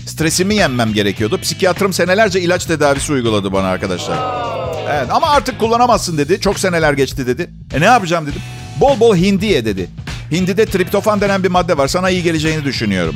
stresimi 0.08 0.54
yenmem 0.54 0.92
gerekiyordu. 0.92 1.40
Psikiyatrım 1.40 1.92
senelerce 1.92 2.40
ilaç 2.40 2.64
tedavisi 2.64 3.12
uyguladı 3.12 3.52
bana 3.52 3.66
arkadaşlar. 3.66 4.18
Evet 4.90 5.06
ama 5.10 5.26
artık 5.26 5.58
kullanamazsın 5.58 6.18
dedi. 6.18 6.40
Çok 6.40 6.58
seneler 6.58 6.92
geçti 6.92 7.26
dedi. 7.26 7.50
E 7.74 7.80
ne 7.80 7.84
yapacağım 7.84 8.26
dedim. 8.26 8.42
Bol 8.80 9.00
bol 9.00 9.16
hindi 9.16 9.46
ye 9.46 9.64
dedi. 9.64 9.88
Hindide 10.32 10.66
triptofan 10.66 11.20
denen 11.20 11.42
bir 11.42 11.48
madde 11.48 11.78
var. 11.78 11.88
Sana 11.88 12.10
iyi 12.10 12.22
geleceğini 12.22 12.64
düşünüyorum. 12.64 13.14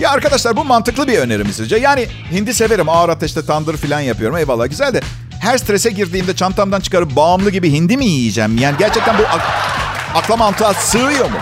Ya 0.00 0.10
arkadaşlar 0.10 0.56
bu 0.56 0.64
mantıklı 0.64 1.08
bir 1.08 1.18
öneri 1.18 1.44
mi 1.44 1.52
sizce? 1.52 1.76
Yani 1.76 2.06
hindi 2.32 2.54
severim. 2.54 2.88
Ağır 2.88 3.08
ateşte 3.08 3.46
tandır 3.46 3.76
falan 3.76 4.00
yapıyorum. 4.00 4.36
Eyvallah 4.36 4.68
güzel 4.68 4.94
de 4.94 5.00
her 5.40 5.58
strese 5.58 5.90
girdiğimde 5.90 6.36
çantamdan 6.36 6.80
çıkarıp 6.80 7.16
bağımlı 7.16 7.50
gibi 7.50 7.72
hindi 7.72 7.96
mi 7.96 8.06
yiyeceğim? 8.06 8.58
Yani 8.58 8.76
gerçekten 8.78 9.18
bu... 9.18 9.22
Akla 10.14 10.36
mantığa 10.36 10.74
sığıyor 10.74 11.30
mu? 11.30 11.36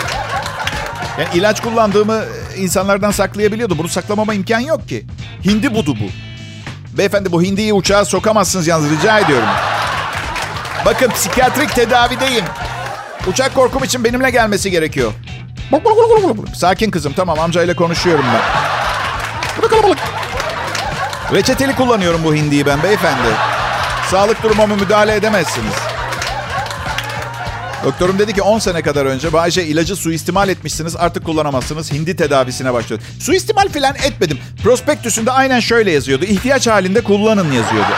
Yani 1.18 1.28
ilaç 1.38 1.62
kullandığımı 1.62 2.24
insanlardan 2.56 3.10
saklayabiliyordu. 3.10 3.78
Bunu 3.78 3.88
saklamama 3.88 4.34
imkan 4.34 4.60
yok 4.60 4.88
ki. 4.88 5.06
Hindi 5.44 5.74
budu 5.74 5.96
bu. 5.96 6.04
Beyefendi 6.98 7.32
bu 7.32 7.42
hindiyi 7.42 7.72
uçağa 7.72 8.04
sokamazsınız 8.04 8.66
yalnız 8.66 8.90
rica 8.90 9.18
ediyorum. 9.18 9.48
Bakın 10.84 11.10
psikiyatrik 11.10 11.74
tedavideyim. 11.74 12.44
Uçak 13.26 13.54
korkum 13.54 13.84
için 13.84 14.04
benimle 14.04 14.30
gelmesi 14.30 14.70
gerekiyor. 14.70 15.12
Sakin 16.54 16.90
kızım 16.90 17.12
tamam 17.12 17.40
amcayla 17.40 17.76
konuşuyorum 17.76 18.24
ben. 18.34 18.42
Reçeteli 21.32 21.74
kullanıyorum 21.74 22.20
bu 22.24 22.34
hindiyi 22.34 22.66
ben 22.66 22.82
beyefendi. 22.82 23.28
Sağlık 24.10 24.42
durumuma 24.42 24.76
müdahale 24.76 25.14
edemezsiniz. 25.14 25.89
Doktorum 27.84 28.18
dedi 28.18 28.32
ki 28.32 28.42
10 28.42 28.58
sene 28.58 28.82
kadar 28.82 29.06
önce 29.06 29.32
Bayce 29.32 29.64
ilacı 29.64 29.96
suistimal 29.96 30.48
etmişsiniz 30.48 30.96
artık 30.96 31.24
kullanamazsınız. 31.24 31.92
Hindi 31.92 32.16
tedavisine 32.16 32.72
başladı. 32.72 33.02
Suistimal 33.20 33.68
filan 33.68 33.94
etmedim. 33.94 34.38
Prospektüsünde 34.62 35.30
aynen 35.30 35.60
şöyle 35.60 35.90
yazıyordu. 35.90 36.24
İhtiyaç 36.24 36.66
halinde 36.66 37.00
kullanın 37.00 37.52
yazıyordu. 37.52 37.92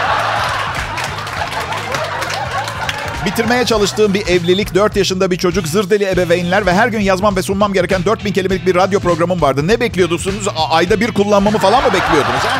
Bitirmeye 3.26 3.64
çalıştığım 3.64 4.14
bir 4.14 4.26
evlilik, 4.26 4.74
4 4.74 4.96
yaşında 4.96 5.30
bir 5.30 5.36
çocuk, 5.36 5.68
zır 5.68 5.90
deli 5.90 6.08
ebeveynler 6.08 6.66
ve 6.66 6.72
her 6.72 6.88
gün 6.88 7.00
yazmam 7.00 7.36
ve 7.36 7.42
sunmam 7.42 7.72
gereken 7.72 8.04
4000 8.04 8.32
kelimelik 8.32 8.66
bir 8.66 8.74
radyo 8.74 9.00
programım 9.00 9.40
vardı. 9.40 9.68
Ne 9.68 9.80
bekliyordunuz? 9.80 10.48
Ayda 10.70 11.00
bir 11.00 11.12
kullanmamı 11.12 11.58
falan 11.58 11.82
mı 11.82 11.92
bekliyordunuz? 11.92 12.40
Ha? 12.40 12.58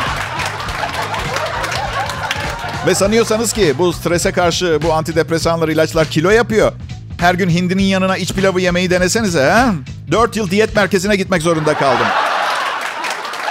Ve 2.87 2.95
sanıyorsanız 2.95 3.53
ki 3.53 3.73
bu 3.77 3.93
strese 3.93 4.31
karşı 4.31 4.79
bu 4.83 4.93
antidepresanlar, 4.93 5.69
ilaçlar 5.69 6.07
kilo 6.07 6.29
yapıyor. 6.29 6.71
Her 7.23 7.33
gün 7.33 7.49
hindinin 7.49 7.83
yanına 7.83 8.17
iç 8.17 8.33
pilavı 8.33 8.61
yemeyi 8.61 8.89
denesenize. 8.89 9.43
Ha? 9.43 9.73
4 10.11 10.35
yıl 10.35 10.49
diyet 10.49 10.75
merkezine 10.75 11.15
gitmek 11.15 11.41
zorunda 11.41 11.73
kaldım. 11.73 12.07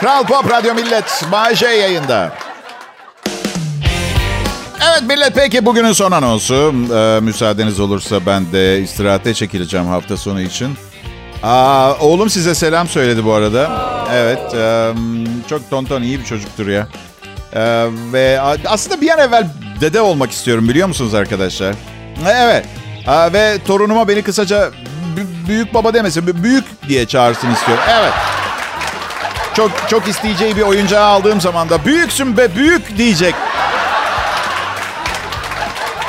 Kral 0.01 0.27
Pop 0.27 0.51
Radyo 0.51 0.75
Millet, 0.75 1.25
Bay 1.33 1.55
J 1.55 1.67
yayında. 1.67 2.33
Evet 4.91 5.03
millet 5.09 5.35
peki 5.35 5.67
bugünün 5.67 5.93
son 5.93 6.13
anonsu. 6.13 6.75
Ee, 6.95 7.21
müsaadeniz 7.21 7.81
olursa 7.81 8.27
ben 8.27 8.53
de 8.53 8.81
istirahate 8.81 9.35
çekileceğim 9.35 9.87
hafta 9.87 10.17
sonu 10.17 10.41
için. 10.41 10.77
Aa, 11.43 11.95
oğlum 12.01 12.31
size 12.31 12.55
selam 12.55 12.89
söyledi 12.89 13.25
bu 13.25 13.33
arada. 13.33 13.71
Evet 14.13 14.55
e, 14.55 14.93
çok 15.49 15.71
tonton 15.71 16.03
iyi 16.03 16.21
bir 16.21 16.25
çocuktur 16.25 16.69
ya. 16.69 16.89
Ee, 17.55 17.87
ve 18.13 18.41
aslında 18.67 19.01
bir 19.01 19.11
an 19.11 19.19
evvel 19.19 19.47
dede 19.81 20.01
olmak 20.01 20.31
istiyorum 20.31 20.69
biliyor 20.69 20.89
musunuz 20.89 21.15
arkadaşlar? 21.15 21.75
Evet. 22.29 22.67
Aa, 23.07 23.33
ve 23.33 23.59
torunuma 23.67 24.09
beni 24.09 24.23
kısaca 24.23 24.71
büyük 25.49 25.75
baba 25.75 25.95
demesin, 25.95 26.43
büyük 26.45 26.65
diye 26.89 27.07
çağırsın 27.07 27.51
istiyorum. 27.51 27.85
Evet. 27.91 28.13
Çok 29.57 29.71
çok 29.89 30.09
isteyeceği 30.09 30.57
bir 30.57 30.63
oyuncağı 30.63 31.05
aldığım 31.05 31.41
zaman 31.41 31.71
da 31.71 31.85
büyüksün 31.85 32.37
be 32.37 32.57
büyük 32.57 32.99
diyecek. 32.99 33.35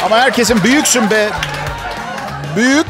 Ama 0.06 0.18
herkesin 0.18 0.64
büyüksün 0.64 1.10
be 1.10 1.30
büyük 2.56 2.88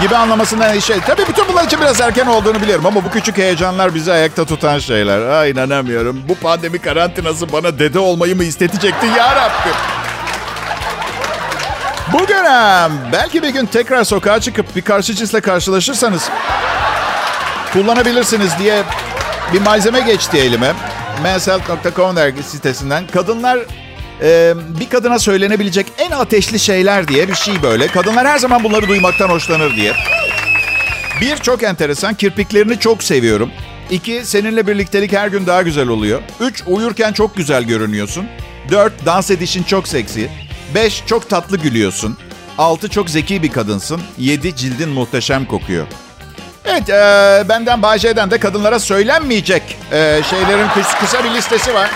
gibi 0.00 0.16
anlamasından 0.16 0.78
şey. 0.78 1.00
Tabii 1.00 1.22
bütün 1.28 1.48
bunlar 1.48 1.64
için 1.64 1.80
biraz 1.80 2.00
erken 2.00 2.26
olduğunu 2.26 2.60
biliyorum 2.60 2.86
ama 2.86 3.04
bu 3.04 3.10
küçük 3.10 3.38
heyecanlar 3.38 3.94
bizi 3.94 4.12
ayakta 4.12 4.44
tutan 4.44 4.78
şeyler. 4.78 5.20
Ay 5.20 5.50
inanamıyorum. 5.50 6.22
Bu 6.28 6.34
pandemi 6.34 6.78
karantinası 6.78 7.52
bana 7.52 7.78
dede 7.78 7.98
olmayı 7.98 8.36
mı 8.36 8.44
istetecekti 8.44 9.06
ya 9.06 9.36
Rabbim? 9.36 9.74
Bugün 12.20 12.44
ha, 12.44 12.90
belki 13.12 13.42
bir 13.42 13.48
gün 13.48 13.66
tekrar 13.66 14.04
sokağa 14.04 14.40
çıkıp 14.40 14.76
bir 14.76 14.82
karşı 14.82 15.14
cinsle 15.14 15.40
karşılaşırsanız 15.40 16.30
kullanabilirsiniz 17.72 18.58
diye 18.58 18.82
bir 19.52 19.60
malzeme 19.60 20.00
geçti 20.00 20.36
elime. 20.36 20.72
Menshealth.com 21.22 22.16
dergi 22.16 22.42
sitesinden. 22.42 23.06
Kadınlar 23.06 23.58
e, 24.22 24.54
bir 24.80 24.88
kadına 24.88 25.18
söylenebilecek 25.18 25.86
en 25.98 26.10
ateşli 26.10 26.58
şeyler 26.58 27.08
diye 27.08 27.28
bir 27.28 27.34
şey 27.34 27.62
böyle. 27.62 27.86
Kadınlar 27.86 28.26
her 28.26 28.38
zaman 28.38 28.64
bunları 28.64 28.88
duymaktan 28.88 29.28
hoşlanır 29.28 29.76
diye. 29.76 29.92
Bir, 31.20 31.36
çok 31.36 31.62
enteresan. 31.62 32.14
Kirpiklerini 32.14 32.78
çok 32.78 33.02
seviyorum. 33.02 33.50
İki, 33.90 34.22
seninle 34.24 34.66
birliktelik 34.66 35.12
her 35.12 35.28
gün 35.28 35.46
daha 35.46 35.62
güzel 35.62 35.88
oluyor. 35.88 36.20
Üç, 36.40 36.62
uyurken 36.66 37.12
çok 37.12 37.36
güzel 37.36 37.64
görünüyorsun. 37.64 38.26
Dört, 38.70 39.06
dans 39.06 39.30
edişin 39.30 39.62
çok 39.62 39.88
seksi. 39.88 40.43
Beş, 40.74 41.02
çok 41.06 41.30
tatlı 41.30 41.56
gülüyorsun. 41.56 42.18
Altı, 42.58 42.88
çok 42.88 43.10
zeki 43.10 43.42
bir 43.42 43.52
kadınsın. 43.52 44.02
Yedi, 44.18 44.56
cildin 44.56 44.88
muhteşem 44.88 45.44
kokuyor. 45.44 45.86
Evet, 46.64 46.90
e, 46.90 47.44
benden 47.48 47.82
Bayce'den 47.82 48.30
de 48.30 48.40
kadınlara 48.40 48.78
söylenmeyecek 48.78 49.62
e, 49.92 50.20
şeylerin 50.30 50.66
kıs- 50.68 50.98
kısa 51.00 51.24
bir 51.24 51.30
listesi 51.30 51.74
var. 51.74 51.90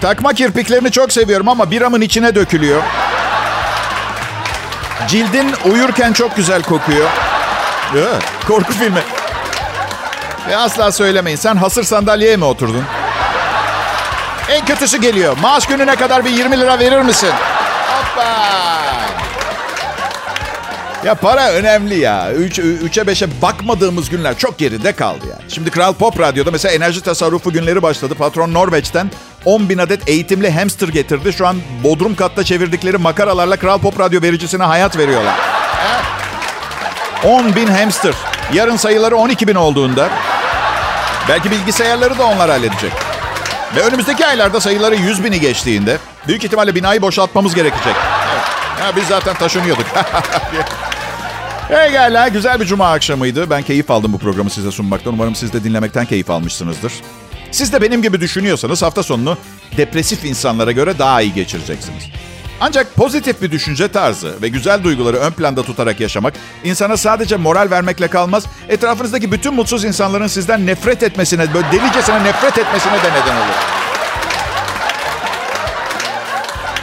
Takma 0.00 0.32
kirpiklerini 0.34 0.90
çok 0.90 1.12
seviyorum 1.12 1.48
ama 1.48 1.70
biramın 1.70 2.00
içine 2.00 2.34
dökülüyor. 2.34 2.82
Cildin 5.08 5.54
uyurken 5.64 6.12
çok 6.12 6.36
güzel 6.36 6.62
kokuyor. 6.62 7.10
Korku 8.48 8.72
filmi. 8.72 9.00
Ve 10.48 10.56
asla 10.56 10.92
söylemeyin. 10.92 11.36
Sen 11.36 11.56
hasır 11.56 11.84
sandalyeye 11.84 12.36
mi 12.36 12.44
oturdun? 12.44 12.84
En 14.50 14.64
kötüsü 14.64 15.00
geliyor. 15.00 15.36
Maaş 15.42 15.66
gününe 15.66 15.96
kadar 15.96 16.24
bir 16.24 16.30
20 16.30 16.60
lira 16.60 16.78
verir 16.78 16.98
misin? 17.02 17.30
Hoppa! 17.88 18.34
Ya 21.04 21.14
para 21.14 21.50
önemli 21.50 21.98
ya. 21.98 22.32
3, 22.32 22.58
3'e 22.58 23.02
5'e 23.02 23.42
bakmadığımız 23.42 24.10
günler 24.10 24.38
çok 24.38 24.58
geride 24.58 24.92
kaldı 24.92 25.24
yani. 25.30 25.50
Şimdi 25.50 25.70
Kral 25.70 25.92
Pop 25.92 26.20
Radyo'da 26.20 26.50
mesela 26.50 26.74
enerji 26.74 27.00
tasarrufu 27.00 27.52
günleri 27.52 27.82
başladı. 27.82 28.14
Patron 28.14 28.54
Norveç'ten 28.54 29.10
10 29.44 29.68
bin 29.68 29.78
adet 29.78 30.08
eğitimli 30.08 30.50
hamster 30.50 30.88
getirdi. 30.88 31.32
Şu 31.32 31.46
an 31.46 31.56
bodrum 31.84 32.14
katta 32.14 32.44
çevirdikleri 32.44 32.98
makaralarla 32.98 33.56
Kral 33.56 33.78
Pop 33.78 34.00
Radyo 34.00 34.22
vericisine 34.22 34.64
hayat 34.64 34.98
veriyorlar. 34.98 35.34
10 37.24 37.54
bin 37.56 37.66
hamster. 37.66 38.14
Yarın 38.52 38.76
sayıları 38.76 39.16
12 39.16 39.48
bin 39.48 39.54
olduğunda 39.54 40.08
belki 41.28 41.50
bilgisayarları 41.50 42.18
da 42.18 42.24
onlar 42.24 42.50
halledecek. 42.50 42.92
Ve 43.76 43.82
önümüzdeki 43.82 44.26
aylarda 44.26 44.60
sayıları 44.60 44.94
100 44.94 45.24
bini 45.24 45.40
geçtiğinde 45.40 45.98
büyük 46.28 46.44
ihtimalle 46.44 46.74
binayı 46.74 47.02
boşaltmamız 47.02 47.54
gerekecek. 47.54 47.94
Ya 48.80 48.96
biz 48.96 49.04
zaten 49.06 49.34
taşınıyorduk. 49.34 49.86
Pekala 51.68 52.28
güzel 52.28 52.60
bir 52.60 52.66
cuma 52.66 52.92
akşamıydı. 52.92 53.50
Ben 53.50 53.62
keyif 53.62 53.90
aldım 53.90 54.12
bu 54.12 54.18
programı 54.18 54.50
size 54.50 54.70
sunmaktan. 54.70 55.12
Umarım 55.12 55.34
siz 55.34 55.52
de 55.52 55.64
dinlemekten 55.64 56.06
keyif 56.06 56.30
almışsınızdır. 56.30 56.92
Siz 57.50 57.72
de 57.72 57.82
benim 57.82 58.02
gibi 58.02 58.20
düşünüyorsanız 58.20 58.82
hafta 58.82 59.02
sonunu 59.02 59.38
depresif 59.76 60.24
insanlara 60.24 60.72
göre 60.72 60.98
daha 60.98 61.20
iyi 61.20 61.34
geçireceksiniz. 61.34 62.04
Ancak 62.66 62.94
pozitif 62.94 63.42
bir 63.42 63.50
düşünce 63.50 63.88
tarzı 63.88 64.42
ve 64.42 64.48
güzel 64.48 64.84
duyguları 64.84 65.16
ön 65.16 65.30
planda 65.30 65.62
tutarak 65.62 66.00
yaşamak 66.00 66.34
insana 66.64 66.96
sadece 66.96 67.36
moral 67.36 67.70
vermekle 67.70 68.08
kalmaz, 68.08 68.44
etrafınızdaki 68.68 69.32
bütün 69.32 69.54
mutsuz 69.54 69.84
insanların 69.84 70.26
sizden 70.26 70.66
nefret 70.66 71.02
etmesine, 71.02 71.54
böyle 71.54 71.66
delicesine 71.72 72.24
nefret 72.24 72.58
etmesine 72.58 72.92
de 72.92 73.10
neden 73.12 73.36
olur. 73.36 73.54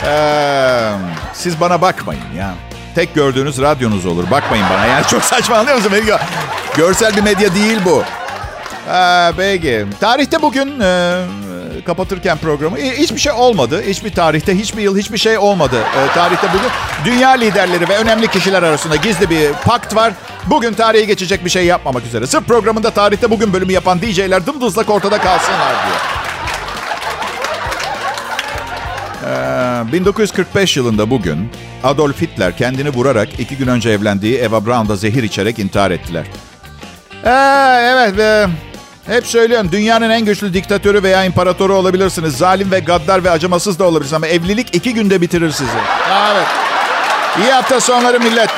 Ee, 0.05 0.91
siz 1.33 1.59
bana 1.59 1.81
bakmayın 1.81 2.33
ya. 2.37 2.53
Tek 2.95 3.15
gördüğünüz 3.15 3.61
radyonuz 3.61 4.05
olur. 4.05 4.31
Bakmayın 4.31 4.65
bana. 4.73 4.85
Yani 4.85 5.07
çok 5.09 5.23
saçma 5.23 5.57
anlıyor 5.57 5.77
musun? 5.77 5.91
Görsel 6.77 7.15
bir 7.15 7.21
medya 7.21 7.55
değil 7.55 7.79
bu. 7.85 8.03
Ee, 8.93 9.31
peki. 9.37 9.85
Tarihte 9.99 10.41
bugün 10.41 10.79
e, 10.79 11.21
kapatırken 11.83 12.37
programı 12.37 12.79
e, 12.79 12.97
hiçbir 12.97 13.19
şey 13.19 13.31
olmadı. 13.31 13.83
Hiçbir 13.87 14.11
tarihte, 14.11 14.57
hiçbir 14.57 14.81
yıl, 14.81 14.97
hiçbir 14.97 15.17
şey 15.17 15.37
olmadı. 15.37 15.77
E, 15.79 16.13
tarihte 16.13 16.47
bugün 16.53 16.69
dünya 17.05 17.29
liderleri 17.29 17.89
ve 17.89 17.97
önemli 17.97 18.27
kişiler 18.27 18.63
arasında 18.63 18.95
gizli 18.95 19.29
bir 19.29 19.53
pakt 19.65 19.95
var. 19.95 20.13
Bugün 20.47 20.73
tarihi 20.73 21.07
geçecek 21.07 21.45
bir 21.45 21.49
şey 21.49 21.65
yapmamak 21.65 22.05
üzere. 22.05 22.27
Sırf 22.27 22.47
programında 22.47 22.91
tarihte 22.91 23.29
bugün 23.29 23.53
bölümü 23.53 23.73
yapan 23.73 24.01
DJ'ler 24.01 24.45
dımdızlak 24.45 24.89
ortada 24.89 25.17
kalsınlar 25.17 25.75
diye. 25.85 26.21
Ee, 29.25 29.91
1945 29.91 30.77
yılında 30.77 31.09
bugün 31.09 31.49
Adolf 31.83 32.21
Hitler 32.21 32.57
kendini 32.57 32.89
vurarak 32.89 33.39
iki 33.39 33.57
gün 33.57 33.67
önce 33.67 33.89
evlendiği 33.89 34.37
Eva 34.37 34.65
Braun'da 34.65 34.95
zehir 34.95 35.23
içerek 35.23 35.59
intihar 35.59 35.91
ettiler. 35.91 36.25
Ee, 37.23 37.29
evet 37.93 38.17
ve 38.17 38.47
hep 39.05 39.27
söylüyorum 39.27 39.69
dünyanın 39.71 40.09
en 40.09 40.25
güçlü 40.25 40.53
diktatörü 40.53 41.03
veya 41.03 41.25
imparatoru 41.25 41.73
olabilirsiniz. 41.75 42.37
Zalim 42.37 42.71
ve 42.71 42.79
gaddar 42.79 43.23
ve 43.23 43.31
acımasız 43.31 43.79
da 43.79 43.83
olabilirsiniz 43.83 44.13
ama 44.13 44.27
evlilik 44.27 44.75
iki 44.75 44.93
günde 44.93 45.21
bitirir 45.21 45.51
sizi. 45.51 45.77
Evet. 46.31 46.47
İyi 47.41 47.51
hafta 47.51 47.81
sonları 47.81 48.19
millet. 48.19 48.49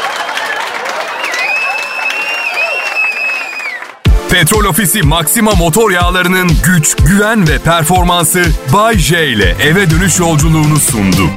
Petrol 4.29 4.65
Ofisi 4.65 5.03
Maxima 5.03 5.51
motor 5.51 5.91
yağlarının 5.91 6.51
güç, 6.65 6.95
güven 6.95 7.47
ve 7.47 7.60
performansı 7.60 8.43
Bay 8.73 8.97
J 8.97 9.27
ile 9.27 9.56
eve 9.63 9.89
dönüş 9.89 10.19
yolculuğunu 10.19 10.79
sundu. 10.79 11.29